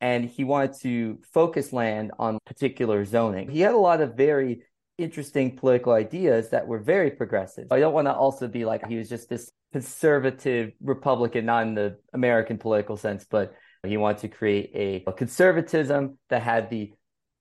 And 0.00 0.24
he 0.24 0.44
wanted 0.44 0.80
to 0.80 1.18
focus 1.32 1.72
land 1.72 2.12
on 2.18 2.38
particular 2.46 3.04
zoning. 3.04 3.50
He 3.50 3.60
had 3.60 3.74
a 3.74 3.78
lot 3.78 4.00
of 4.00 4.14
very 4.16 4.62
interesting 4.96 5.56
political 5.56 5.92
ideas 5.92 6.50
that 6.50 6.66
were 6.66 6.78
very 6.78 7.10
progressive. 7.10 7.66
I 7.70 7.80
don't 7.80 7.94
want 7.94 8.06
to 8.06 8.14
also 8.14 8.48
be 8.48 8.64
like 8.64 8.86
he 8.86 8.96
was 8.96 9.08
just 9.08 9.28
this 9.28 9.50
conservative 9.72 10.72
Republican, 10.82 11.46
not 11.46 11.66
in 11.66 11.74
the 11.74 11.98
American 12.12 12.58
political 12.58 12.96
sense, 12.96 13.26
but 13.28 13.54
he 13.86 13.96
wanted 13.96 14.18
to 14.18 14.28
create 14.28 14.70
a, 14.74 15.04
a 15.06 15.12
conservatism 15.12 16.18
that 16.28 16.42
had 16.42 16.70
the 16.70 16.92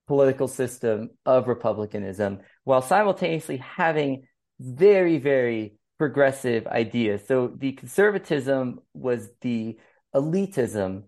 political 0.07 0.47
system 0.47 1.11
of 1.25 1.47
republicanism 1.47 2.39
while 2.63 2.81
simultaneously 2.81 3.57
having 3.57 4.23
very, 4.59 5.17
very 5.17 5.75
progressive 5.97 6.65
ideas. 6.65 7.27
So 7.27 7.53
the 7.55 7.73
conservatism 7.73 8.79
was 8.93 9.29
the 9.41 9.77
elitism 10.15 11.03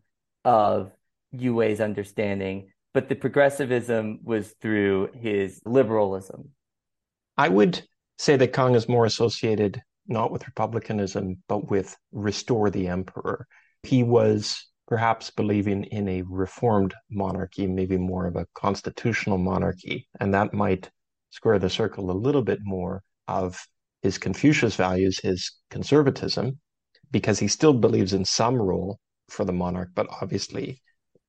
of 0.45 0.91
Yue's 1.31 1.79
understanding, 1.79 2.71
but 2.93 3.09
the 3.09 3.15
progressivism 3.15 4.19
was 4.23 4.53
through 4.61 5.09
his 5.13 5.61
liberalism. 5.65 6.49
I 7.37 7.49
would 7.49 7.81
say 8.17 8.35
that 8.37 8.53
Kang 8.53 8.75
is 8.75 8.89
more 8.89 9.05
associated 9.05 9.81
not 10.07 10.31
with 10.31 10.45
republicanism, 10.45 11.41
but 11.47 11.69
with 11.69 11.95
restore 12.11 12.69
the 12.69 12.87
emperor. 12.87 13.47
He 13.83 14.03
was 14.03 14.67
perhaps 14.87 15.29
believing 15.29 15.85
in 15.85 16.07
a 16.09 16.21
reformed 16.23 16.93
monarchy, 17.09 17.65
maybe 17.65 17.97
more 17.97 18.27
of 18.27 18.35
a 18.35 18.47
constitutional 18.53 19.37
monarchy, 19.37 20.07
and 20.19 20.33
that 20.33 20.53
might 20.53 20.89
square 21.29 21.59
the 21.59 21.69
circle 21.69 22.11
a 22.11 22.13
little 22.13 22.41
bit 22.41 22.59
more 22.63 23.03
of 23.27 23.65
his 24.01 24.17
Confucius 24.17 24.75
values, 24.75 25.19
his 25.19 25.51
conservatism, 25.69 26.59
because 27.11 27.39
he 27.39 27.47
still 27.47 27.73
believes 27.73 28.13
in 28.13 28.25
some 28.25 28.55
role 28.55 28.99
for 29.29 29.45
the 29.45 29.53
monarch, 29.53 29.89
but 29.95 30.07
obviously 30.21 30.81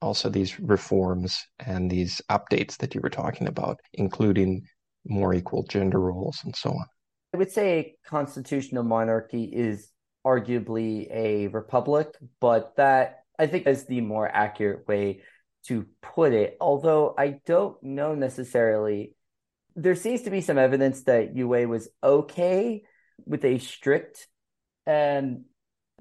also 0.03 0.29
these 0.29 0.59
reforms 0.61 1.45
and 1.61 1.91
these 1.91 2.21
updates 2.31 2.77
that 2.79 2.95
you 2.95 3.01
were 3.01 3.11
talking 3.11 3.47
about, 3.47 3.81
including 3.95 4.63
more 5.07 5.35
equal 5.35 5.65
gender 5.65 6.01
roles 6.01 6.41
and 6.45 6.55
so 6.55 6.71
on. 6.71 6.87
I 7.35 7.39
would 7.39 7.51
say 7.51 7.79
a 7.79 7.97
constitutional 8.09 8.83
monarchy 8.83 9.45
is 9.45 9.91
arguably 10.27 11.09
a 11.11 11.49
republic, 11.49 12.09
but 12.41 12.77
that 12.77 13.25
I 13.39 13.47
think 13.47 13.67
is 13.67 13.87
the 13.87 14.01
more 14.01 14.29
accurate 14.29 14.87
way 14.87 15.23
to 15.67 15.87
put 16.03 16.33
it. 16.33 16.57
Although 16.61 17.15
I 17.17 17.41
don't 17.47 17.83
know 17.83 18.15
necessarily, 18.15 19.15
there 19.75 19.95
seems 19.95 20.23
to 20.23 20.31
be 20.31 20.41
some 20.41 20.59
evidence 20.59 21.05
that 21.05 21.35
Yue 21.35 21.69
was 21.69 21.89
okay 22.03 22.83
with 23.25 23.45
a 23.45 23.59
strict 23.59 24.29
and 24.87 25.45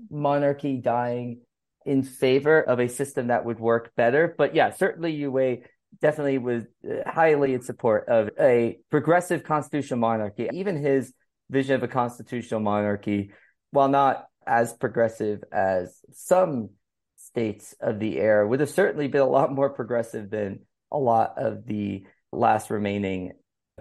monarchy 0.10 0.77
dying 0.77 1.41
in 1.86 2.04
favor 2.04 2.62
of 2.62 2.80
a 2.80 2.88
system 2.88 3.28
that 3.28 3.46
would 3.46 3.60
work 3.60 3.92
better. 3.96 4.34
But 4.38 4.56
yeah, 4.56 4.72
certainly 4.72 5.14
Yue 5.14 5.64
definitely 6.00 6.38
was 6.38 6.64
uh, 6.86 7.10
highly 7.10 7.54
in 7.54 7.62
support 7.62 8.08
of 8.08 8.30
a 8.40 8.78
progressive 8.90 9.44
constitutional 9.44 10.00
monarchy. 10.00 10.50
Even 10.54 10.78
his 10.78 11.14
vision 11.50 11.76
of 11.76 11.84
a 11.84 11.88
constitutional 11.88 12.60
monarchy, 12.60 13.32
while 13.72 13.90
not 13.90 14.26
as 14.46 14.74
progressive 14.74 15.44
as 15.52 16.00
some 16.14 16.70
states 17.18 17.76
of 17.82 18.00
the 18.00 18.20
era, 18.20 18.48
would 18.48 18.60
have 18.60 18.70
certainly 18.70 19.08
been 19.08 19.22
a 19.22 19.26
lot 19.26 19.52
more 19.52 19.70
progressive 19.70 20.30
than 20.30 20.62
a 20.92 20.98
lot 20.98 21.34
of 21.38 21.66
the 21.66 22.06
last 22.32 22.70
remaining 22.70 23.34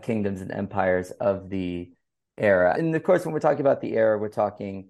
kingdoms 0.02 0.40
and 0.40 0.50
empires 0.50 1.10
of 1.10 1.48
the 1.48 1.90
era. 2.36 2.74
And 2.76 2.94
of 2.94 3.02
course, 3.02 3.24
when 3.24 3.32
we're 3.32 3.40
talking 3.40 3.60
about 3.60 3.80
the 3.80 3.94
era, 3.94 4.18
we're 4.18 4.28
talking 4.28 4.88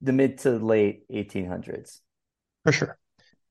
the 0.00 0.12
mid 0.12 0.38
to 0.38 0.50
late 0.52 1.08
1800s. 1.10 2.00
For 2.64 2.72
sure. 2.72 2.98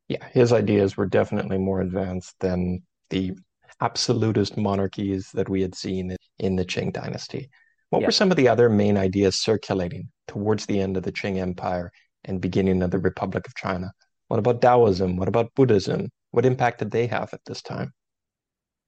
Yeah, 0.07 0.25
his 0.31 0.51
ideas 0.51 0.97
were 0.97 1.05
definitely 1.05 1.57
more 1.57 1.81
advanced 1.81 2.35
than 2.39 2.83
the 3.09 3.33
absolutist 3.79 4.57
monarchies 4.57 5.29
that 5.33 5.49
we 5.49 5.61
had 5.61 5.75
seen 5.75 6.15
in 6.39 6.55
the 6.55 6.65
Qing 6.65 6.93
dynasty. 6.93 7.49
What 7.89 8.01
yeah. 8.01 8.07
were 8.07 8.11
some 8.11 8.31
of 8.31 8.37
the 8.37 8.47
other 8.47 8.69
main 8.69 8.97
ideas 8.97 9.39
circulating 9.39 10.09
towards 10.27 10.65
the 10.65 10.79
end 10.79 10.97
of 10.97 11.03
the 11.03 11.11
Qing 11.11 11.37
Empire 11.37 11.91
and 12.23 12.39
beginning 12.39 12.81
of 12.83 12.91
the 12.91 12.99
Republic 12.99 13.47
of 13.47 13.55
China? 13.55 13.91
What 14.27 14.39
about 14.39 14.61
Taoism? 14.61 15.17
What 15.17 15.27
about 15.27 15.53
Buddhism? 15.55 16.09
What 16.31 16.45
impact 16.45 16.79
did 16.79 16.91
they 16.91 17.07
have 17.07 17.33
at 17.33 17.41
this 17.45 17.61
time? 17.61 17.93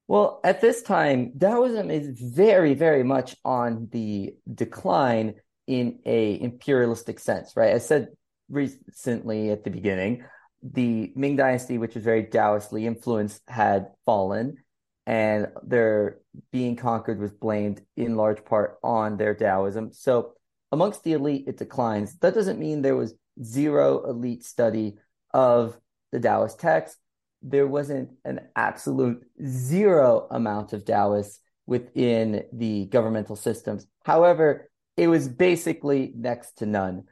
Well, 0.08 0.40
at 0.44 0.60
this 0.60 0.82
time, 0.82 1.32
Taoism 1.38 1.90
is 1.90 2.18
very, 2.18 2.74
very 2.74 3.02
much 3.02 3.36
on 3.44 3.88
the 3.90 4.34
decline 4.52 5.34
in 5.66 6.00
a 6.04 6.40
imperialistic 6.40 7.18
sense, 7.18 7.56
right? 7.56 7.74
I 7.74 7.78
said 7.78 8.08
recently 8.48 9.50
at 9.50 9.64
the 9.64 9.70
beginning, 9.70 10.24
the 10.62 11.12
Ming 11.14 11.36
Dynasty, 11.36 11.78
which 11.78 11.94
was 11.94 12.04
very 12.04 12.24
Taoistly 12.24 12.86
influenced, 12.86 13.42
had 13.48 13.88
fallen, 14.06 14.56
and 15.06 15.48
their 15.62 16.18
being 16.50 16.76
conquered 16.76 17.20
was 17.20 17.32
blamed 17.32 17.82
in 17.96 18.16
large 18.16 18.44
part 18.44 18.78
on 18.82 19.16
their 19.16 19.34
Taoism. 19.34 19.92
So, 19.92 20.32
amongst 20.72 21.04
the 21.04 21.12
elite, 21.12 21.44
it 21.46 21.58
declines. 21.58 22.16
That 22.18 22.34
doesn't 22.34 22.58
mean 22.58 22.80
there 22.80 22.96
was 22.96 23.14
zero 23.42 24.08
elite 24.08 24.44
study 24.44 24.96
of 25.32 25.78
the 26.12 26.20
Taoist 26.20 26.58
text. 26.58 26.96
There 27.42 27.66
wasn't 27.66 28.12
an 28.24 28.40
absolute 28.56 29.22
zero 29.44 30.26
amount 30.30 30.72
of 30.72 30.86
Taoists 30.86 31.40
within 31.66 32.44
the 32.52 32.86
governmental 32.86 33.36
systems. 33.36 33.86
However, 34.04 34.70
it 34.96 35.08
was 35.08 35.28
basically 35.28 36.12
next 36.16 36.58
to 36.58 36.66
none 36.66 37.04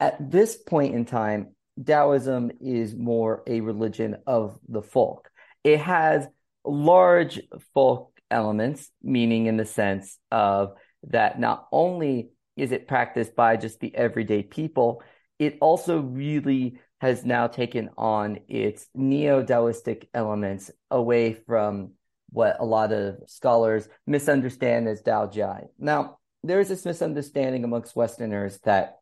at 0.00 0.30
this 0.30 0.56
point 0.56 0.94
in 0.94 1.04
time, 1.04 1.54
Taoism 1.84 2.50
is 2.60 2.94
more 2.94 3.42
a 3.46 3.60
religion 3.60 4.16
of 4.26 4.58
the 4.68 4.82
folk. 4.82 5.30
It 5.64 5.80
has 5.80 6.26
large 6.64 7.40
folk 7.74 8.12
elements, 8.30 8.90
meaning 9.02 9.46
in 9.46 9.56
the 9.56 9.64
sense 9.64 10.18
of 10.30 10.74
that 11.04 11.38
not 11.38 11.66
only 11.72 12.30
is 12.56 12.72
it 12.72 12.88
practiced 12.88 13.36
by 13.36 13.56
just 13.56 13.80
the 13.80 13.94
everyday 13.94 14.42
people, 14.42 15.02
it 15.38 15.58
also 15.60 16.00
really 16.00 16.78
has 17.00 17.24
now 17.24 17.46
taken 17.46 17.90
on 17.96 18.40
its 18.48 18.88
neo 18.94 19.42
Taoistic 19.44 20.08
elements 20.12 20.70
away 20.90 21.34
from 21.34 21.92
what 22.30 22.56
a 22.58 22.64
lot 22.64 22.92
of 22.92 23.18
scholars 23.26 23.88
misunderstand 24.06 24.88
as 24.88 25.02
Dao 25.02 25.32
Jia. 25.32 25.68
Now, 25.78 26.18
there 26.42 26.60
is 26.60 26.68
this 26.68 26.84
misunderstanding 26.84 27.64
amongst 27.64 27.96
Westerners 27.96 28.58
that 28.64 28.97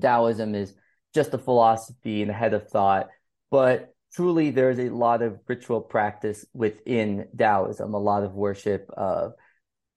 Taoism 0.00 0.54
is 0.54 0.74
just 1.14 1.34
a 1.34 1.38
philosophy 1.38 2.22
and 2.22 2.30
a 2.30 2.34
head 2.34 2.54
of 2.54 2.68
thought, 2.68 3.08
but 3.50 3.94
truly 4.14 4.50
there's 4.50 4.78
a 4.78 4.90
lot 4.90 5.22
of 5.22 5.38
ritual 5.46 5.80
practice 5.80 6.44
within 6.52 7.28
Taoism, 7.36 7.94
a 7.94 7.98
lot 7.98 8.24
of 8.24 8.34
worship 8.34 8.90
of 8.96 9.32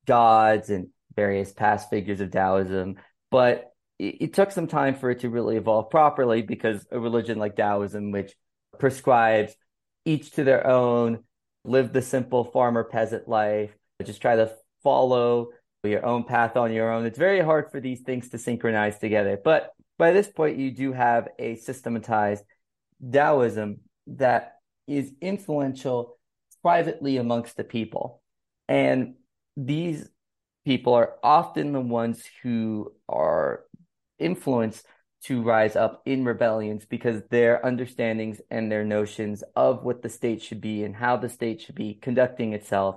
gods 0.05 0.69
and 0.69 0.87
various 1.15 1.51
past 1.51 1.89
figures 1.89 2.21
of 2.21 2.31
Taoism. 2.31 2.95
But 3.29 3.71
it, 3.99 4.17
it 4.21 4.33
took 4.33 4.51
some 4.51 4.67
time 4.67 4.95
for 4.95 5.11
it 5.11 5.19
to 5.21 5.29
really 5.29 5.57
evolve 5.57 5.89
properly 5.89 6.41
because 6.41 6.85
a 6.91 6.99
religion 6.99 7.37
like 7.37 7.55
Taoism, 7.55 8.11
which 8.11 8.33
prescribes 8.79 9.55
each 10.05 10.31
to 10.31 10.43
their 10.43 10.65
own, 10.65 11.23
live 11.63 11.93
the 11.93 12.01
simple 12.01 12.43
farmer 12.43 12.83
peasant 12.83 13.27
life, 13.27 13.71
just 14.03 14.21
try 14.21 14.35
to 14.35 14.51
follow 14.83 15.49
your 15.83 16.05
own 16.05 16.23
path 16.23 16.57
on 16.57 16.71
your 16.71 16.91
own. 16.91 17.05
It's 17.05 17.17
very 17.17 17.41
hard 17.41 17.71
for 17.71 17.79
these 17.79 18.01
things 18.01 18.29
to 18.29 18.37
synchronize 18.37 18.99
together. 18.99 19.39
But 19.43 19.71
by 20.01 20.11
this 20.13 20.27
point, 20.27 20.57
you 20.57 20.71
do 20.71 20.93
have 20.93 21.27
a 21.37 21.57
systematized 21.57 22.43
Taoism 23.13 23.81
that 24.07 24.55
is 24.87 25.13
influential 25.21 26.17
privately 26.63 27.17
amongst 27.17 27.55
the 27.55 27.63
people. 27.63 28.23
And 28.67 29.13
these 29.55 30.09
people 30.65 30.95
are 30.95 31.17
often 31.21 31.71
the 31.71 31.81
ones 31.81 32.23
who 32.41 32.91
are 33.07 33.61
influenced 34.17 34.87
to 35.25 35.43
rise 35.43 35.75
up 35.75 36.01
in 36.07 36.25
rebellions 36.25 36.83
because 36.83 37.21
their 37.29 37.63
understandings 37.63 38.41
and 38.49 38.71
their 38.71 38.83
notions 38.83 39.43
of 39.55 39.83
what 39.83 40.01
the 40.01 40.09
state 40.09 40.41
should 40.41 40.61
be 40.61 40.83
and 40.83 40.95
how 40.95 41.17
the 41.17 41.29
state 41.29 41.61
should 41.61 41.75
be 41.75 41.93
conducting 41.93 42.53
itself 42.53 42.95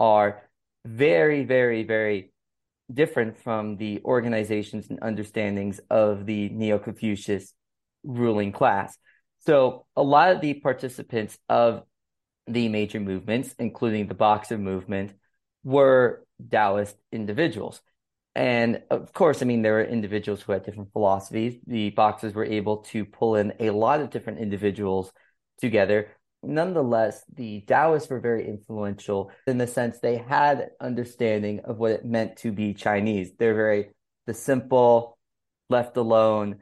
are 0.00 0.42
very, 0.84 1.44
very, 1.44 1.84
very 1.84 2.33
different 2.92 3.38
from 3.38 3.76
the 3.76 4.00
organizations 4.04 4.88
and 4.90 4.98
understandings 5.02 5.80
of 5.90 6.26
the 6.26 6.48
Neo 6.50 6.78
Confucius 6.78 7.54
ruling 8.02 8.52
class. 8.52 8.96
So, 9.40 9.86
a 9.96 10.02
lot 10.02 10.34
of 10.34 10.40
the 10.40 10.54
participants 10.54 11.38
of 11.48 11.82
the 12.46 12.68
major 12.68 13.00
movements, 13.00 13.54
including 13.58 14.06
the 14.06 14.14
Boxer 14.14 14.58
movement, 14.58 15.12
were 15.62 16.24
Taoist 16.50 16.96
individuals. 17.12 17.80
And 18.34 18.82
of 18.90 19.12
course, 19.12 19.42
I 19.42 19.44
mean, 19.44 19.62
there 19.62 19.74
were 19.74 19.84
individuals 19.84 20.42
who 20.42 20.52
had 20.52 20.64
different 20.64 20.92
philosophies. 20.92 21.56
The 21.66 21.90
Boxers 21.90 22.34
were 22.34 22.44
able 22.44 22.78
to 22.78 23.04
pull 23.04 23.36
in 23.36 23.54
a 23.60 23.70
lot 23.70 24.00
of 24.00 24.10
different 24.10 24.40
individuals 24.40 25.12
together. 25.60 26.08
Nonetheless, 26.46 27.22
the 27.34 27.62
Taoists 27.62 28.10
were 28.10 28.20
very 28.20 28.46
influential 28.46 29.30
in 29.46 29.58
the 29.58 29.66
sense 29.66 29.98
they 29.98 30.16
had 30.16 30.70
understanding 30.80 31.60
of 31.64 31.78
what 31.78 31.92
it 31.92 32.04
meant 32.04 32.36
to 32.38 32.52
be 32.52 32.74
Chinese. 32.74 33.32
They're 33.38 33.54
very 33.54 33.90
the 34.26 34.34
simple, 34.34 35.18
left 35.68 35.96
alone, 35.96 36.60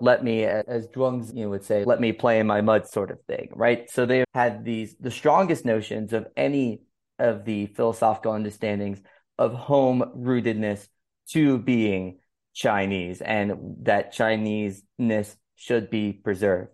let 0.00 0.22
me, 0.22 0.44
as 0.44 0.86
Zhuangzi 0.88 1.36
you 1.36 1.50
would 1.50 1.64
say, 1.64 1.84
let 1.84 2.00
me 2.00 2.12
play 2.12 2.40
in 2.40 2.46
my 2.46 2.60
mud 2.60 2.88
sort 2.88 3.10
of 3.10 3.20
thing, 3.24 3.50
right? 3.54 3.90
So 3.90 4.06
they 4.06 4.24
had 4.34 4.64
these 4.64 4.96
the 5.00 5.10
strongest 5.10 5.64
notions 5.64 6.12
of 6.12 6.26
any 6.36 6.82
of 7.18 7.44
the 7.44 7.66
philosophical 7.66 8.32
understandings 8.32 9.00
of 9.38 9.52
home 9.54 10.04
rootedness 10.16 10.86
to 11.30 11.58
being 11.58 12.18
Chinese 12.54 13.20
and 13.20 13.76
that 13.82 14.12
Chineseness 14.12 15.36
should 15.56 15.90
be 15.90 16.12
preserved. 16.12 16.70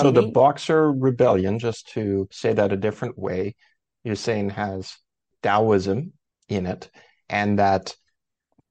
So 0.00 0.10
the 0.12 0.28
Boxer 0.28 0.92
Rebellion, 0.92 1.58
just 1.58 1.88
to 1.94 2.28
say 2.30 2.52
that 2.52 2.72
a 2.72 2.76
different 2.76 3.18
way, 3.18 3.56
you're 4.04 4.14
saying 4.14 4.50
has 4.50 4.96
Taoism 5.42 6.12
in 6.48 6.66
it, 6.66 6.90
and 7.28 7.58
that 7.58 7.96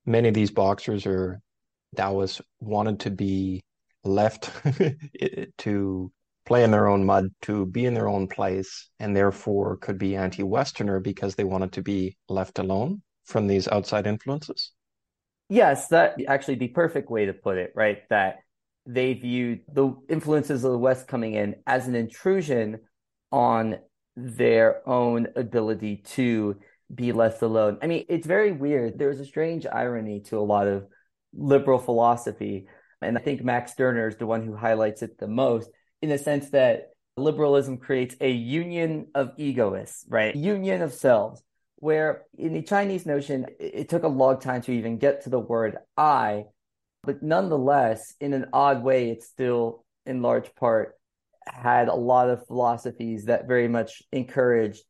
many 0.06 0.30
of 0.30 0.34
these 0.34 0.52
boxers 0.52 1.06
or 1.06 1.42
Taoists 1.96 2.42
wanted 2.60 3.02
to 3.02 3.12
be 3.12 3.64
left 4.06 4.52
to 5.58 6.12
play 6.46 6.64
in 6.64 6.72
their 6.72 6.88
own 6.88 7.06
mud, 7.06 7.30
to 7.42 7.66
be 7.66 7.86
in 7.86 7.94
their 7.94 8.08
own 8.08 8.28
place, 8.28 8.90
and 9.00 9.16
therefore 9.16 9.76
could 9.78 9.98
be 9.98 10.16
anti 10.16 10.44
Westerner 10.44 11.02
because 11.02 11.36
they 11.36 11.44
wanted 11.44 11.74
to 11.74 11.82
be 11.82 12.18
left 12.30 12.58
alone 12.58 13.02
from 13.26 13.48
these 13.48 13.68
outside 13.68 14.08
influences? 14.08 14.72
Yes, 15.50 15.90
that 15.90 16.16
actually 16.28 16.56
the 16.56 16.70
perfect 16.70 17.10
way 17.10 17.26
to 17.26 17.34
put 17.34 17.58
it, 17.58 17.74
right? 17.76 18.00
That 18.10 18.40
they 18.88 19.14
viewed 19.14 19.62
the 19.72 19.94
influences 20.10 20.64
of 20.64 20.72
the 20.72 20.78
West 20.78 21.08
coming 21.08 21.34
in 21.34 21.56
as 21.68 21.88
an 21.88 21.96
intrusion 21.96 22.80
on 23.32 23.78
their 24.16 24.88
own 24.88 25.28
ability 25.36 25.98
to 25.98 26.56
be 26.94 27.12
left 27.12 27.42
alone. 27.42 27.78
I 27.82 27.88
mean, 27.88 28.06
it's 28.08 28.26
very 28.26 28.54
weird. 28.54 28.98
There's 28.98 29.20
a 29.20 29.26
strange 29.26 29.68
irony 29.68 30.22
to 30.28 30.38
a 30.38 30.40
lot 30.40 30.68
of 30.68 30.88
liberal 31.34 31.80
philosophy. 31.80 32.68
And 33.02 33.18
I 33.18 33.22
think 33.22 33.44
Max 33.44 33.74
Stirner 33.74 34.08
is 34.08 34.16
the 34.16 34.26
one 34.26 34.46
who 34.46 34.56
highlights 34.56 35.04
it 35.04 35.18
the 35.20 35.28
most 35.28 35.70
in 36.02 36.10
the 36.10 36.18
sense 36.18 36.50
that 36.52 36.92
liberalism 37.18 37.78
creates 37.78 38.16
a 38.22 38.32
union 38.32 39.08
of 39.14 39.32
egoists, 39.38 40.06
right? 40.08 40.36
Union 40.36 40.82
of 40.82 40.94
selves, 40.94 41.44
where 41.76 42.24
in 42.38 42.54
the 42.54 42.62
Chinese 42.62 43.06
notion, 43.06 43.48
it 43.60 43.90
took 43.90 44.04
a 44.04 44.08
long 44.08 44.40
time 44.40 44.62
to 44.62 44.72
even 44.72 44.98
get 44.98 45.24
to 45.24 45.30
the 45.30 45.40
word 45.40 45.78
I, 45.98 46.46
but 47.08 47.24
nonetheless, 47.24 48.14
in 48.20 48.34
an 48.34 48.48
odd 48.54 48.84
way, 48.84 49.10
it 49.10 49.24
still, 49.24 49.86
in 50.06 50.22
large 50.22 50.54
part, 50.54 50.96
had 51.48 51.88
a 51.88 51.96
lot 51.96 52.30
of 52.30 52.46
philosophies 52.46 53.26
that 53.26 53.48
very 53.48 53.70
much 53.70 54.04
encouraged 54.12 54.84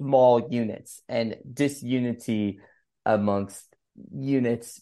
small 0.00 0.48
units 0.50 1.02
and 1.08 1.36
disunity 1.52 2.60
amongst 3.04 3.76
units, 4.12 4.80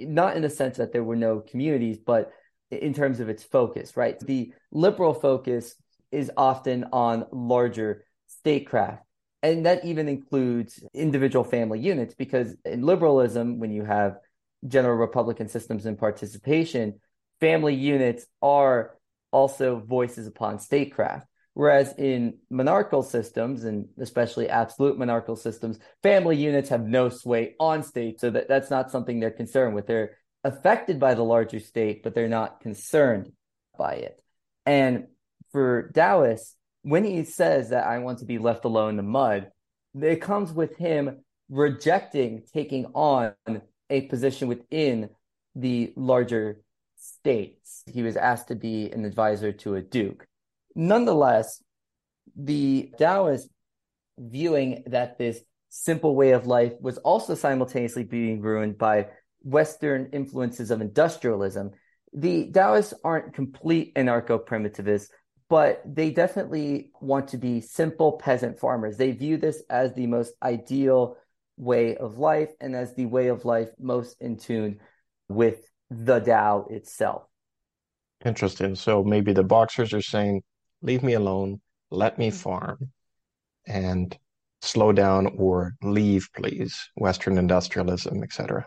not 0.00 0.36
in 0.36 0.42
the 0.42 0.50
sense 0.50 0.78
that 0.78 0.92
there 0.92 1.04
were 1.04 1.16
no 1.16 1.40
communities, 1.40 1.98
but 1.98 2.32
in 2.70 2.92
terms 2.92 3.20
of 3.20 3.28
its 3.28 3.44
focus, 3.44 3.96
right? 3.96 4.18
The 4.18 4.52
liberal 4.72 5.14
focus 5.14 5.76
is 6.10 6.32
often 6.36 6.86
on 6.92 7.26
larger 7.30 8.04
statecraft. 8.26 9.02
And 9.42 9.66
that 9.66 9.84
even 9.84 10.08
includes 10.08 10.82
individual 10.94 11.44
family 11.44 11.78
units, 11.78 12.14
because 12.14 12.56
in 12.64 12.82
liberalism, 12.82 13.60
when 13.60 13.70
you 13.70 13.84
have 13.84 14.16
general 14.66 14.96
Republican 14.96 15.48
systems 15.48 15.86
and 15.86 15.98
participation, 15.98 17.00
family 17.40 17.74
units 17.74 18.26
are 18.42 18.96
also 19.32 19.80
voices 19.80 20.26
upon 20.26 20.58
statecraft. 20.58 21.26
Whereas 21.54 21.94
in 21.98 22.38
monarchical 22.50 23.04
systems, 23.04 23.62
and 23.62 23.86
especially 24.00 24.48
absolute 24.48 24.98
monarchical 24.98 25.36
systems, 25.36 25.78
family 26.02 26.36
units 26.36 26.68
have 26.70 26.84
no 26.84 27.08
sway 27.08 27.54
on 27.60 27.84
state. 27.84 28.20
So 28.20 28.30
that, 28.30 28.48
that's 28.48 28.70
not 28.70 28.90
something 28.90 29.20
they're 29.20 29.30
concerned 29.30 29.74
with. 29.74 29.86
They're 29.86 30.18
affected 30.42 30.98
by 30.98 31.14
the 31.14 31.22
larger 31.22 31.60
state, 31.60 32.02
but 32.02 32.14
they're 32.14 32.28
not 32.28 32.60
concerned 32.60 33.30
by 33.78 33.94
it. 33.94 34.20
And 34.66 35.06
for 35.52 35.92
Taoist, 35.94 36.56
when 36.82 37.04
he 37.04 37.22
says 37.22 37.70
that 37.70 37.86
I 37.86 37.98
want 37.98 38.18
to 38.18 38.24
be 38.24 38.38
left 38.38 38.64
alone 38.64 38.90
in 38.90 38.96
the 38.96 39.02
mud, 39.04 39.50
it 40.00 40.20
comes 40.20 40.52
with 40.52 40.76
him 40.76 41.20
rejecting 41.48 42.42
taking 42.52 42.86
on 42.94 43.34
a 43.94 44.02
position 44.02 44.48
within 44.48 45.08
the 45.54 45.92
larger 45.96 46.60
states. 46.96 47.84
He 47.86 48.02
was 48.02 48.16
asked 48.16 48.48
to 48.48 48.56
be 48.56 48.90
an 48.90 49.04
advisor 49.04 49.52
to 49.52 49.76
a 49.76 49.82
duke. 49.82 50.26
Nonetheless, 50.74 51.62
the 52.34 52.92
Taoists 52.98 53.48
viewing 54.18 54.82
that 54.86 55.18
this 55.18 55.40
simple 55.68 56.16
way 56.16 56.32
of 56.32 56.46
life 56.46 56.72
was 56.80 56.98
also 56.98 57.34
simultaneously 57.34 58.04
being 58.04 58.40
ruined 58.40 58.78
by 58.78 59.08
Western 59.42 60.10
influences 60.12 60.70
of 60.70 60.80
industrialism. 60.80 61.70
The 62.12 62.50
Taoists 62.50 62.94
aren't 63.04 63.34
complete 63.34 63.94
anarcho 63.94 64.44
primitivists, 64.44 65.08
but 65.48 65.82
they 65.86 66.10
definitely 66.10 66.90
want 67.00 67.28
to 67.28 67.38
be 67.38 67.60
simple 67.60 68.12
peasant 68.12 68.58
farmers. 68.58 68.96
They 68.96 69.12
view 69.12 69.36
this 69.36 69.62
as 69.70 69.92
the 69.92 70.06
most 70.06 70.32
ideal 70.42 71.16
way 71.56 71.96
of 71.96 72.18
life 72.18 72.50
and 72.60 72.74
as 72.74 72.94
the 72.94 73.06
way 73.06 73.28
of 73.28 73.44
life 73.44 73.70
most 73.78 74.16
in 74.20 74.36
tune 74.36 74.80
with 75.28 75.70
the 75.90 76.20
Tao 76.20 76.66
itself. 76.70 77.24
Interesting. 78.24 78.74
So 78.74 79.04
maybe 79.04 79.32
the 79.32 79.44
boxers 79.44 79.92
are 79.92 80.02
saying, 80.02 80.42
leave 80.82 81.02
me 81.02 81.14
alone, 81.14 81.60
let 81.90 82.18
me 82.18 82.28
mm-hmm. 82.28 82.36
farm, 82.36 82.90
and 83.66 84.16
slow 84.62 84.92
down 84.92 85.34
or 85.38 85.74
leave, 85.82 86.28
please, 86.34 86.90
Western 86.96 87.38
industrialism, 87.38 88.22
etc. 88.22 88.66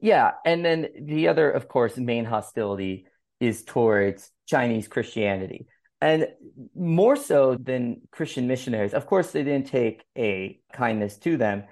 Yeah. 0.00 0.32
And 0.44 0.64
then 0.64 0.88
the 1.02 1.28
other, 1.28 1.50
of 1.50 1.68
course, 1.68 1.96
main 1.96 2.24
hostility 2.24 3.06
is 3.40 3.62
towards 3.64 4.30
Chinese 4.46 4.88
Christianity. 4.88 5.66
And 6.00 6.28
more 6.74 7.16
so 7.16 7.56
than 7.58 8.02
Christian 8.10 8.46
missionaries. 8.46 8.92
Of 8.92 9.06
course, 9.06 9.30
they 9.30 9.42
didn't 9.42 9.68
take 9.68 10.04
a 10.16 10.60
kindness 10.72 11.16
to 11.18 11.36
them, 11.36 11.64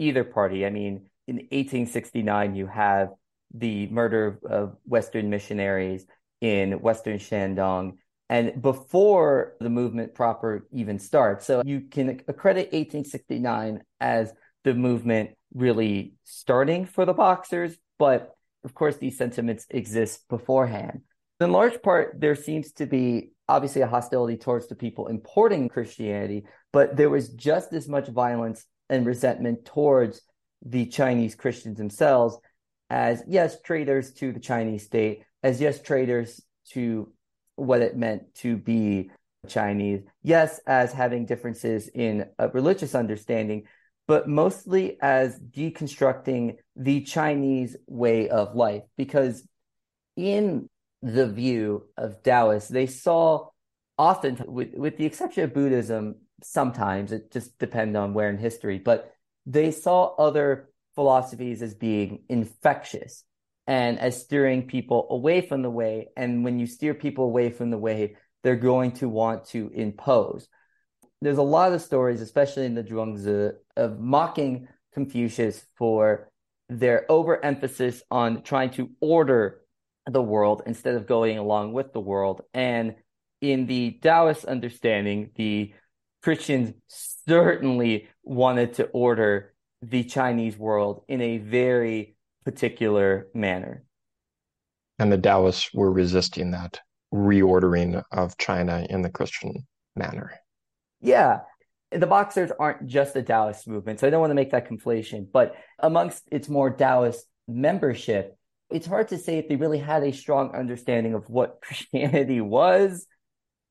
either 0.00 0.24
party. 0.24 0.66
I 0.66 0.70
mean, 0.70 1.06
in 1.28 1.36
1869, 1.36 2.54
you 2.56 2.66
have 2.66 3.10
the 3.54 3.88
murder 3.88 4.38
of 4.48 4.76
Western 4.84 5.30
missionaries 5.30 6.06
in 6.40 6.80
Western 6.80 7.18
Shandong 7.18 7.98
and 8.28 8.62
before 8.62 9.56
the 9.60 9.68
movement 9.68 10.14
proper 10.14 10.66
even 10.72 10.98
starts. 10.98 11.46
So 11.46 11.62
you 11.64 11.82
can 11.82 12.20
accredit 12.28 12.72
1869 12.72 13.82
as 14.00 14.32
the 14.62 14.74
movement 14.74 15.30
really 15.52 16.14
starting 16.24 16.86
for 16.86 17.04
the 17.04 17.12
Boxers, 17.12 17.76
but 17.98 18.32
of 18.64 18.74
course, 18.74 18.96
these 18.96 19.18
sentiments 19.18 19.66
exist 19.70 20.28
beforehand. 20.28 21.00
In 21.40 21.50
large 21.50 21.82
part, 21.82 22.20
there 22.20 22.34
seems 22.34 22.72
to 22.74 22.86
be 22.86 23.32
obviously 23.48 23.82
a 23.82 23.86
hostility 23.86 24.36
towards 24.36 24.68
the 24.68 24.76
people 24.76 25.08
importing 25.08 25.68
Christianity, 25.68 26.44
but 26.72 26.96
there 26.96 27.10
was 27.10 27.30
just 27.30 27.72
as 27.72 27.88
much 27.88 28.08
violence 28.08 28.64
and 28.90 29.06
resentment 29.06 29.64
towards 29.64 30.20
the 30.62 30.84
Chinese 30.86 31.34
Christians 31.34 31.78
themselves 31.78 32.36
as, 32.90 33.22
yes, 33.26 33.62
traitors 33.62 34.12
to 34.14 34.32
the 34.32 34.40
Chinese 34.40 34.84
state, 34.84 35.22
as, 35.42 35.60
yes, 35.60 35.80
traitors 35.80 36.42
to 36.72 37.10
what 37.56 37.80
it 37.80 37.96
meant 37.96 38.34
to 38.34 38.56
be 38.56 39.10
Chinese, 39.48 40.02
yes, 40.22 40.60
as 40.66 40.92
having 40.92 41.24
differences 41.24 41.88
in 41.88 42.26
a 42.38 42.48
religious 42.48 42.94
understanding, 42.94 43.62
but 44.06 44.28
mostly 44.28 44.98
as 45.00 45.38
deconstructing 45.38 46.56
the 46.76 47.02
Chinese 47.02 47.76
way 47.86 48.28
of 48.28 48.54
life. 48.54 48.82
Because 48.96 49.46
in 50.16 50.68
the 51.00 51.28
view 51.28 51.86
of 51.96 52.22
Taoists, 52.22 52.68
they 52.68 52.86
saw 52.86 53.48
often, 53.96 54.42
with, 54.46 54.74
with 54.74 54.96
the 54.96 55.06
exception 55.06 55.44
of 55.44 55.54
Buddhism, 55.54 56.16
sometimes 56.42 57.12
it 57.12 57.32
just 57.32 57.58
depends 57.58 57.96
on 57.96 58.14
where 58.14 58.30
in 58.30 58.38
history, 58.38 58.78
but 58.78 59.12
they 59.46 59.70
saw 59.70 60.14
other 60.16 60.70
philosophies 60.94 61.62
as 61.62 61.74
being 61.74 62.24
infectious 62.28 63.24
and 63.66 63.98
as 63.98 64.20
steering 64.20 64.66
people 64.66 65.06
away 65.10 65.40
from 65.40 65.62
the 65.62 65.70
way. 65.70 66.08
And 66.16 66.44
when 66.44 66.58
you 66.58 66.66
steer 66.66 66.94
people 66.94 67.24
away 67.24 67.50
from 67.50 67.70
the 67.70 67.78
way, 67.78 68.16
they're 68.42 68.56
going 68.56 68.92
to 68.92 69.08
want 69.08 69.46
to 69.46 69.70
impose. 69.74 70.48
There's 71.22 71.38
a 71.38 71.42
lot 71.42 71.72
of 71.72 71.82
stories, 71.82 72.20
especially 72.20 72.66
in 72.66 72.74
the 72.74 72.82
Zhuangzi, 72.82 73.52
of 73.76 74.00
mocking 74.00 74.68
Confucius 74.94 75.64
for 75.76 76.30
their 76.68 77.04
overemphasis 77.10 78.02
on 78.10 78.42
trying 78.42 78.70
to 78.70 78.90
order 79.00 79.60
the 80.06 80.22
world 80.22 80.62
instead 80.66 80.94
of 80.94 81.06
going 81.06 81.38
along 81.38 81.72
with 81.72 81.92
the 81.92 82.00
world. 82.00 82.42
And 82.54 82.94
in 83.40 83.66
the 83.66 83.98
Taoist 84.02 84.44
understanding, 84.44 85.30
the 85.34 85.74
Christians 86.22 86.74
certainly 86.88 88.08
wanted 88.22 88.74
to 88.74 88.86
order 88.86 89.54
the 89.82 90.04
Chinese 90.04 90.58
world 90.58 91.04
in 91.08 91.20
a 91.20 91.38
very 91.38 92.16
particular 92.44 93.28
manner. 93.34 93.84
And 94.98 95.10
the 95.10 95.18
Taoists 95.18 95.72
were 95.72 95.90
resisting 95.90 96.50
that 96.50 96.80
reordering 97.12 98.02
of 98.12 98.36
China 98.36 98.86
in 98.88 99.02
the 99.02 99.10
Christian 99.10 99.66
manner. 99.96 100.32
Yeah. 101.00 101.40
The 101.90 102.06
Boxers 102.06 102.52
aren't 102.58 102.86
just 102.86 103.16
a 103.16 103.22
Taoist 103.22 103.66
movement, 103.66 103.98
so 103.98 104.06
I 104.06 104.10
don't 104.10 104.20
want 104.20 104.30
to 104.30 104.36
make 104.36 104.52
that 104.52 104.68
conflation. 104.68 105.26
But 105.32 105.56
amongst 105.78 106.28
its 106.30 106.48
more 106.48 106.70
Taoist 106.70 107.24
membership, 107.48 108.36
it's 108.70 108.86
hard 108.86 109.08
to 109.08 109.18
say 109.18 109.38
if 109.38 109.48
they 109.48 109.56
really 109.56 109.78
had 109.78 110.04
a 110.04 110.12
strong 110.12 110.54
understanding 110.54 111.14
of 111.14 111.28
what 111.28 111.60
Christianity 111.62 112.40
was 112.40 113.06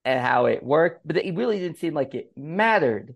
and 0.10 0.19
how 0.19 0.48
it 0.48 0.63
worked, 0.63 1.06
but 1.06 1.17
it 1.17 1.36
really 1.36 1.60
didn't 1.60 1.78
seem 1.78 1.93
like 1.93 2.15
it 2.15 2.32
mattered 2.36 3.13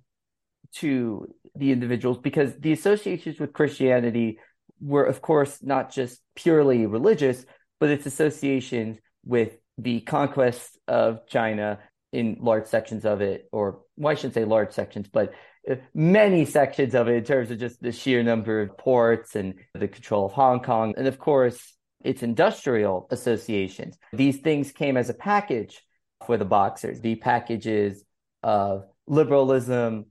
to 0.73 1.27
the 1.56 1.71
individuals 1.71 2.19
because 2.19 2.53
the 2.60 2.71
associations 2.71 3.39
with 3.39 3.51
Christianity 3.51 4.38
were, 4.79 5.03
of 5.03 5.19
course, 5.19 5.58
not 5.63 5.91
just 5.91 6.21
purely 6.36 6.86
religious, 6.86 7.45
but 7.79 7.89
its 7.89 8.06
associations 8.06 8.99
with 9.25 9.58
the 9.79 10.01
conquest 10.01 10.77
of 10.88 11.25
China 11.25 11.79
in 12.12 12.38
large 12.39 12.67
sections 12.67 13.06
of 13.06 13.21
it, 13.21 13.49
or 13.51 13.82
well, 13.97 14.12
I 14.12 14.15
shouldn't 14.15 14.36
say 14.36 14.45
large 14.45 14.71
sections, 14.71 15.08
but 15.12 15.34
uh, 15.69 15.75
many 15.95 16.45
sections 16.45 16.93
of 16.93 17.08
it 17.08 17.15
in 17.15 17.23
terms 17.23 17.49
of 17.49 17.58
just 17.58 17.82
the 17.82 17.91
sheer 17.91 18.21
number 18.21 18.62
of 18.62 18.77
ports 18.77 19.36
and 19.36 19.56
the 19.73 19.88
control 19.88 20.27
of 20.27 20.34
Hong 20.34 20.60
Kong. 20.60 20.93
And 20.95 21.08
of 21.08 21.17
course, 21.17 21.73
its 22.03 22.21
industrial 22.21 23.08
associations. 23.10 23.97
These 24.12 24.41
things 24.41 24.71
came 24.71 24.95
as 24.95 25.10
a 25.10 25.15
package 25.15 25.82
for 26.25 26.38
the 26.38 26.45
Boxers. 26.45 26.99
The 26.99 27.15
packages 27.15 28.03
of 28.41 28.86
liberalism, 29.07 30.05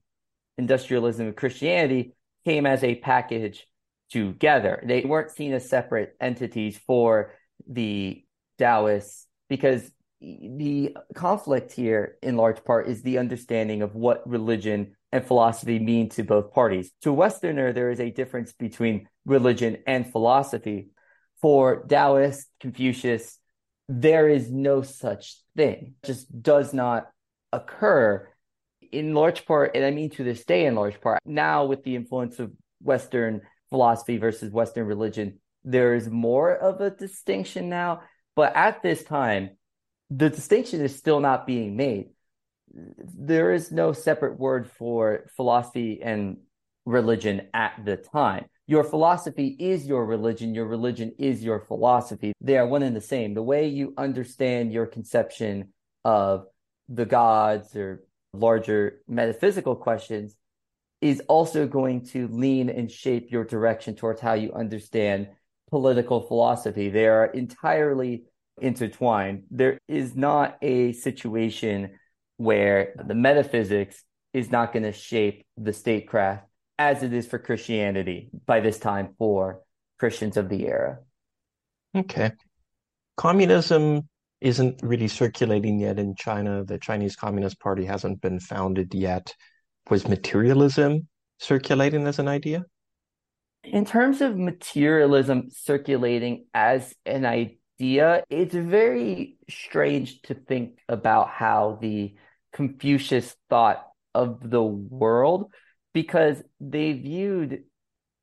industrialism, 0.59 1.27
and 1.29 1.37
Christianity 1.37 2.14
came 2.44 2.66
as 2.66 2.83
a 2.85 2.96
package 2.96 3.66
together. 4.11 4.83
They 4.87 5.03
weren't 5.03 5.31
seen 5.31 5.53
as 5.53 5.68
separate 5.68 6.16
entities 6.20 6.79
for 6.87 7.33
the 7.66 8.25
Taoists 8.59 9.27
because 9.48 9.90
the 10.20 10.96
conflict 11.14 11.72
here, 11.72 12.16
in 12.22 12.37
large 12.37 12.64
part, 12.64 12.88
is 12.88 13.03
the 13.03 13.18
understanding 13.18 13.83
of 13.83 13.94
what 13.94 14.29
religion 14.29 14.96
and 15.11 15.25
philosophy 15.25 15.79
mean 15.79 16.09
to 16.11 16.22
both 16.22 16.53
parties. 16.53 16.92
To 17.03 17.12
Westerner, 17.12 17.72
there 17.72 17.90
is 17.90 18.01
a 18.01 18.11
difference 18.11 18.53
between 18.53 19.09
religion 19.27 19.79
and 19.87 20.11
philosophy. 20.11 20.90
For 21.40 21.85
Taoist, 21.87 22.46
Confucius, 22.61 23.38
there 23.88 24.29
is 24.29 24.51
no 24.51 24.83
such 24.83 25.37
thing. 25.57 25.95
Just 26.05 26.42
does 26.42 26.73
not 26.73 27.09
occur 27.53 28.29
in 28.90 29.14
large 29.14 29.47
part, 29.47 29.73
and 29.75 29.85
I 29.85 29.90
mean 29.90 30.11
to 30.11 30.25
this 30.25 30.45
day 30.45 30.66
in 30.66 30.75
large 30.75 31.01
part. 31.01 31.21
Now, 31.25 31.64
with 31.64 31.83
the 31.83 31.97
influence 31.97 32.38
of 32.38 32.53
Western 32.81 33.42
philosophy 33.71 34.18
versus 34.18 34.53
Western 34.53 34.87
religion, 34.87 35.40
there 35.64 35.95
is 35.95 36.09
more 36.09 36.55
of 36.55 36.81
a 36.81 36.90
distinction 36.90 37.68
now 37.68 38.03
but 38.35 38.57
at 38.57 38.83
this 38.83 39.05
time, 39.05 39.51
the 40.11 40.31
distinction 40.31 40.81
is 40.81 40.97
still 40.97 41.21
not 41.21 41.47
being 41.47 41.77
made. 41.77 42.11
There 42.73 43.53
is 43.53 43.71
no 43.71 43.92
separate 43.92 44.38
word 44.38 44.71
for 44.71 45.27
philosophy 45.37 46.01
and 46.03 46.38
religion 46.87 47.49
at 47.53 47.85
the 47.85 47.97
time. 47.97 48.47
Your 48.66 48.85
philosophy 48.85 49.57
is 49.59 49.87
your 49.87 50.07
religion. 50.07 50.55
Your 50.55 50.66
religion 50.66 51.12
is 51.18 51.42
your 51.42 51.61
philosophy. 51.61 52.33
They 52.40 52.57
are 52.59 52.66
one 52.66 52.83
and 52.83 52.94
the 52.94 53.01
same. 53.01 53.35
The 53.35 53.42
way 53.42 53.68
you 53.68 53.92
understand 53.96 54.72
your 54.72 54.87
conception 54.87 55.72
of 56.05 56.46
the 56.88 57.05
gods 57.05 57.75
or 57.75 58.05
larger 58.33 59.03
metaphysical 59.09 59.77
questions 59.77 60.37
is 61.01 61.20
also 61.29 61.66
going 61.66 62.07
to 62.07 62.29
lean 62.29 62.70
and 62.70 62.90
shape 62.90 63.33
your 63.33 63.44
direction 63.44 63.96
towards 63.96 64.20
how 64.20 64.35
you 64.35 64.53
understand 64.53 65.29
political 65.68 66.20
philosophy. 66.20 66.88
They 66.88 67.09
are 67.09 67.27
entirely 67.27 68.25
intertwined. 68.61 69.44
There 69.51 69.79
is 69.88 70.14
not 70.14 70.59
a 70.62 70.92
situation 70.92 71.98
where 72.37 72.94
the 73.05 73.14
metaphysics 73.14 74.05
is 74.33 74.51
not 74.51 74.72
going 74.72 74.85
to 74.85 74.92
shape 74.92 75.44
the 75.57 75.72
statecraft 75.72 76.46
as 76.79 77.03
it 77.03 77.13
is 77.13 77.27
for 77.27 77.39
Christianity 77.39 78.31
by 78.47 78.61
this 78.61 78.79
time 78.79 79.15
for 79.19 79.61
Christians 79.99 80.37
of 80.37 80.49
the 80.49 80.67
era. 80.67 80.99
Okay. 81.97 82.33
Communism 83.17 84.09
isn't 84.41 84.81
really 84.83 85.09
circulating 85.09 85.79
yet 85.79 85.99
in 85.99 86.15
China. 86.17 86.65
The 86.65 86.79
Chinese 86.79 87.15
Communist 87.15 87.61
Party 87.61 87.85
hasn't 87.85 88.21
been 88.21 88.41
founded 88.41 88.95
yet. 88.95 89.35
Was 89.91 90.09
materialism 90.09 91.09
circulating 91.39 92.07
as 92.07 92.19
an 92.19 92.29
idea? 92.29 92.65
In 93.65 93.85
terms 93.85 94.21
of 94.21 94.37
materialism 94.37 95.51
circulating 95.51 96.47
as 96.53 96.95
an 97.07 97.25
idea, 97.25 98.25
it's 98.29 98.55
very 98.55 99.37
strange 99.49 100.23
to 100.23 100.35
think 100.35 100.79
about 100.89 101.29
how 101.29 101.79
the 101.81 102.15
Confucius 102.53 103.37
thought 103.49 103.87
of 104.15 104.51
the 104.51 104.63
world 104.63 105.53
because 105.92 106.42
they 106.61 106.92
viewed 106.92 107.64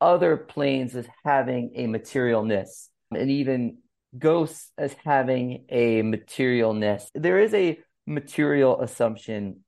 other 0.02 0.38
planes 0.38 0.96
as 0.96 1.08
having 1.26 1.72
a 1.76 1.88
materialness 1.88 2.88
and 3.12 3.30
even 3.30 3.78
ghosts 4.18 4.72
as 4.78 4.94
having 5.04 5.66
a 5.70 6.02
materialness. 6.02 7.06
There 7.14 7.40
is 7.40 7.54
a 7.54 7.80
material 8.08 8.82
assumption 8.82 9.64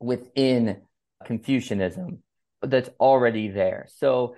within 0.00 0.82
Confucianism 1.24 2.22
that's 2.62 2.90
already 2.98 3.48
there. 3.48 3.86
So 3.96 4.36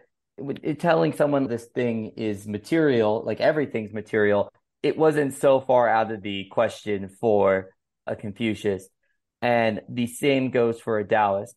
telling 0.79 1.13
someone 1.13 1.47
this 1.47 1.67
thing 1.67 2.13
is 2.17 2.47
material, 2.49 3.23
like 3.25 3.41
everything's 3.41 3.93
material, 3.93 4.51
it 4.83 4.97
wasn't 4.97 5.35
so 5.35 5.61
far 5.61 5.89
out 5.89 6.11
of 6.11 6.23
the 6.23 6.47
question 6.47 7.09
for 7.21 7.71
a 8.07 8.17
Confucius. 8.17 8.89
And 9.41 9.83
the 9.89 10.07
same 10.07 10.51
goes 10.51 10.81
for 10.81 10.99
a 10.99 11.07
Taoist. 11.07 11.55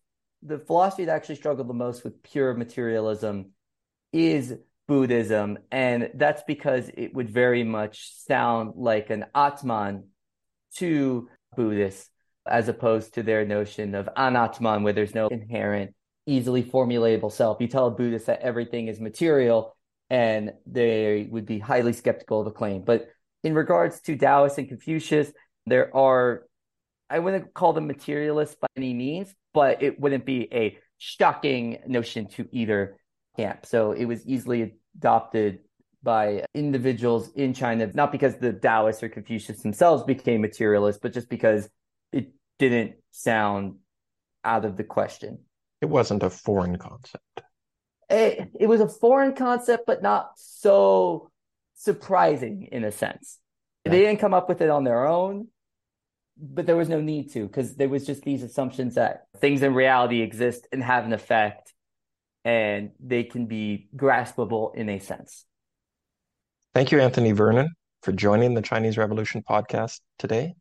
The 0.47 0.59
philosophy 0.59 1.05
that 1.05 1.15
actually 1.15 1.35
struggled 1.35 1.67
the 1.67 1.73
most 1.73 2.03
with 2.03 2.23
pure 2.23 2.53
materialism 2.53 3.51
is 4.13 4.55
Buddhism. 4.87 5.57
And 5.71 6.09
that's 6.15 6.43
because 6.47 6.89
it 6.95 7.13
would 7.13 7.29
very 7.29 7.63
much 7.63 8.13
sound 8.25 8.73
like 8.75 9.09
an 9.09 9.25
Atman 9.35 10.05
to 10.75 11.27
Buddhists, 11.55 12.09
as 12.47 12.69
opposed 12.69 13.15
to 13.15 13.23
their 13.23 13.45
notion 13.45 13.93
of 13.93 14.07
anatman, 14.15 14.83
where 14.83 14.93
there's 14.93 15.15
no 15.15 15.27
inherent 15.27 15.93
easily 16.25 16.63
formulatable 16.63 17.31
self. 17.31 17.57
You 17.59 17.67
tell 17.67 17.87
a 17.87 17.91
Buddhist 17.91 18.27
that 18.27 18.41
everything 18.41 18.87
is 18.87 19.01
material 19.01 19.75
and 20.09 20.53
they 20.65 21.27
would 21.29 21.45
be 21.45 21.59
highly 21.59 21.91
skeptical 21.91 22.39
of 22.39 22.45
the 22.45 22.51
claim. 22.51 22.83
But 22.83 23.09
in 23.43 23.53
regards 23.53 23.99
to 24.01 24.15
Taoists 24.15 24.57
and 24.57 24.69
Confucius, 24.69 25.31
there 25.65 25.93
are, 25.95 26.46
I 27.09 27.19
wouldn't 27.19 27.53
call 27.53 27.73
them 27.73 27.87
materialists 27.87 28.55
by 28.59 28.67
any 28.75 28.93
means, 28.93 29.33
but 29.53 29.81
it 29.81 29.99
wouldn't 29.99 30.25
be 30.25 30.47
a 30.53 30.77
shocking 30.97 31.79
notion 31.87 32.27
to 32.29 32.47
either 32.51 32.97
camp. 33.37 33.65
So 33.65 33.91
it 33.91 34.05
was 34.05 34.25
easily 34.25 34.75
adopted 34.97 35.59
by 36.03 36.45
individuals 36.53 37.29
in 37.35 37.53
China, 37.53 37.89
not 37.93 38.11
because 38.11 38.37
the 38.37 38.53
Taoists 38.53 39.03
or 39.03 39.09
Confucius 39.09 39.61
themselves 39.61 40.03
became 40.03 40.41
materialists, 40.41 40.99
but 41.01 41.13
just 41.13 41.29
because 41.29 41.69
it 42.11 42.31
didn't 42.59 42.95
sound 43.11 43.75
out 44.43 44.65
of 44.65 44.77
the 44.77 44.83
question. 44.83 45.39
It 45.81 45.87
wasn't 45.87 46.23
a 46.23 46.29
foreign 46.29 46.77
concept. 46.77 47.23
It, 48.09 48.49
it 48.59 48.67
was 48.67 48.79
a 48.79 48.87
foreign 48.87 49.33
concept, 49.33 49.85
but 49.85 50.01
not 50.01 50.31
so 50.35 51.29
surprising 51.75 52.69
in 52.71 52.83
a 52.83 52.91
sense. 52.91 53.39
Yeah. 53.85 53.91
They 53.91 53.99
didn't 54.01 54.19
come 54.19 54.33
up 54.33 54.49
with 54.49 54.61
it 54.61 54.69
on 54.69 54.83
their 54.83 55.05
own. 55.05 55.47
But 56.39 56.65
there 56.65 56.75
was 56.75 56.89
no 56.89 57.01
need 57.01 57.31
to 57.33 57.47
because 57.47 57.75
there 57.75 57.89
was 57.89 58.05
just 58.05 58.23
these 58.23 58.43
assumptions 58.43 58.95
that 58.95 59.27
things 59.37 59.63
in 59.63 59.73
reality 59.73 60.21
exist 60.21 60.67
and 60.71 60.83
have 60.83 61.05
an 61.05 61.13
effect 61.13 61.73
and 62.45 62.91
they 62.99 63.23
can 63.23 63.45
be 63.45 63.89
graspable 63.95 64.73
in 64.75 64.89
a 64.89 64.99
sense. 64.99 65.45
Thank 66.73 66.91
you, 66.91 66.99
Anthony 67.01 67.31
Vernon, 67.31 67.69
for 68.03 68.11
joining 68.11 68.53
the 68.53 68.61
Chinese 68.61 68.97
Revolution 68.97 69.43
podcast 69.49 69.99
today. 70.19 70.53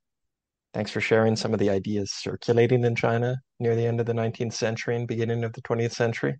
Thanks 0.72 0.90
for 0.90 1.00
sharing 1.00 1.36
some 1.36 1.52
of 1.52 1.60
the 1.60 1.70
ideas 1.70 2.12
circulating 2.12 2.84
in 2.84 2.94
China 2.94 3.36
near 3.60 3.76
the 3.76 3.86
end 3.86 4.00
of 4.00 4.06
the 4.06 4.12
19th 4.12 4.52
century 4.52 4.96
and 4.96 5.06
beginning 5.06 5.44
of 5.44 5.52
the 5.52 5.62
20th 5.62 5.92
century. 5.92 6.36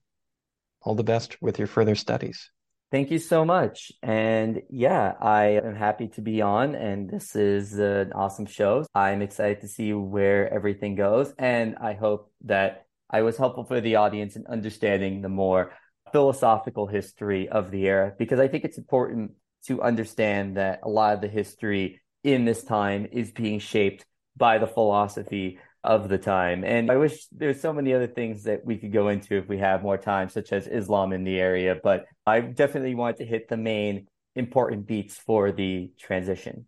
All 0.83 0.94
the 0.94 1.05
best 1.05 1.37
with 1.40 1.59
your 1.59 1.68
further 1.68 1.94
studies. 1.94 2.51
Thank 2.92 3.11
you 3.11 3.18
so 3.18 3.44
much. 3.44 3.90
And 4.01 4.62
yeah, 4.70 5.14
I 5.20 5.61
am 5.64 5.75
happy 5.75 6.07
to 6.09 6.20
be 6.20 6.40
on, 6.40 6.77
and 6.77 7.11
this 7.11 7.35
is 7.35 7.79
an 7.79 8.12
awesome 8.12 8.46
show. 8.46 8.87
I'm 8.94 9.22
excited 9.22 9.61
to 9.62 9.68
see 9.68 9.92
where 9.92 10.53
everything 10.53 10.94
goes, 10.94 11.35
and 11.37 11.77
I 11.81 11.94
hope 11.94 12.31
that 12.44 12.87
I 13.11 13.22
was 13.22 13.37
helpful 13.37 13.64
for 13.64 13.81
the 13.81 13.96
audience 13.96 14.37
in 14.37 14.46
understanding 14.46 15.20
the 15.20 15.29
more 15.29 15.72
philosophical 16.12 16.87
history 16.87 17.49
of 17.49 17.72
the 17.72 17.88
era, 17.88 18.12
because 18.16 18.38
I 18.38 18.46
think 18.46 18.64
it's 18.64 18.79
important 18.79 19.33
to 19.66 19.83
understand 19.83 20.57
that 20.57 20.81
a 20.85 20.88
lot 20.88 21.14
of 21.14 21.20
the 21.20 21.29
history 21.29 22.01
in 22.22 22.44
this 22.44 22.62
time 22.62 23.09
is 23.11 23.33
being 23.33 23.59
shaped 23.59 24.07
by 24.37 24.59
the 24.59 24.66
philosophy 24.68 25.59
of 25.87 26.09
the 26.09 26.18
time. 26.18 26.64
And 26.64 26.90
I 26.90 26.96
wish 26.96 27.27
there's 27.31 27.61
so 27.61 27.72
many 27.72 27.94
other 27.94 28.09
things 28.09 28.42
that 28.42 28.64
we 28.64 28.77
could 28.77 28.92
go 28.92 29.09
into 29.09 29.37
if 29.37 29.49
we 29.49 29.59
have 29.59 29.83
more 29.83 29.96
time, 29.96 30.29
such 30.29 30.53
as 30.53 30.66
Islam 30.66 31.12
in 31.12 31.25
the 31.25 31.38
area. 31.38 31.77
But 31.83 32.07
I 32.27 32.40
definitely 32.40 32.94
want 32.94 33.18
to 33.18 33.25
hit 33.25 33.49
the 33.49 33.57
main 33.57 34.09
important 34.35 34.87
beats 34.87 35.16
for 35.16 35.53
the 35.53 35.90
transition. 35.99 36.66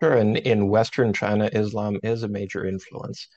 Sure. 0.00 0.16
And 0.16 0.36
in 0.36 0.68
Western 0.68 1.12
China, 1.12 1.48
Islam 1.52 2.00
is 2.02 2.22
a 2.22 2.28
major 2.28 2.66
influence, 2.66 3.28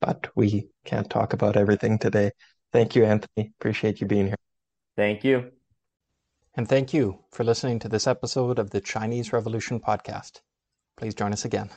but 0.00 0.28
we 0.34 0.68
can't 0.84 1.10
talk 1.10 1.32
about 1.32 1.56
everything 1.56 1.98
today. 1.98 2.30
Thank 2.72 2.96
you, 2.96 3.04
Anthony. 3.04 3.52
Appreciate 3.60 4.00
you 4.00 4.06
being 4.06 4.26
here. 4.28 4.36
Thank 4.96 5.24
you. 5.24 5.50
And 6.54 6.68
thank 6.68 6.94
you 6.94 7.18
for 7.30 7.44
listening 7.44 7.78
to 7.80 7.88
this 7.88 8.06
episode 8.06 8.58
of 8.58 8.70
the 8.70 8.80
Chinese 8.80 9.32
Revolution 9.32 9.80
podcast. 9.80 10.40
Please 10.96 11.14
join 11.14 11.32
us 11.32 11.44
again. 11.44 11.70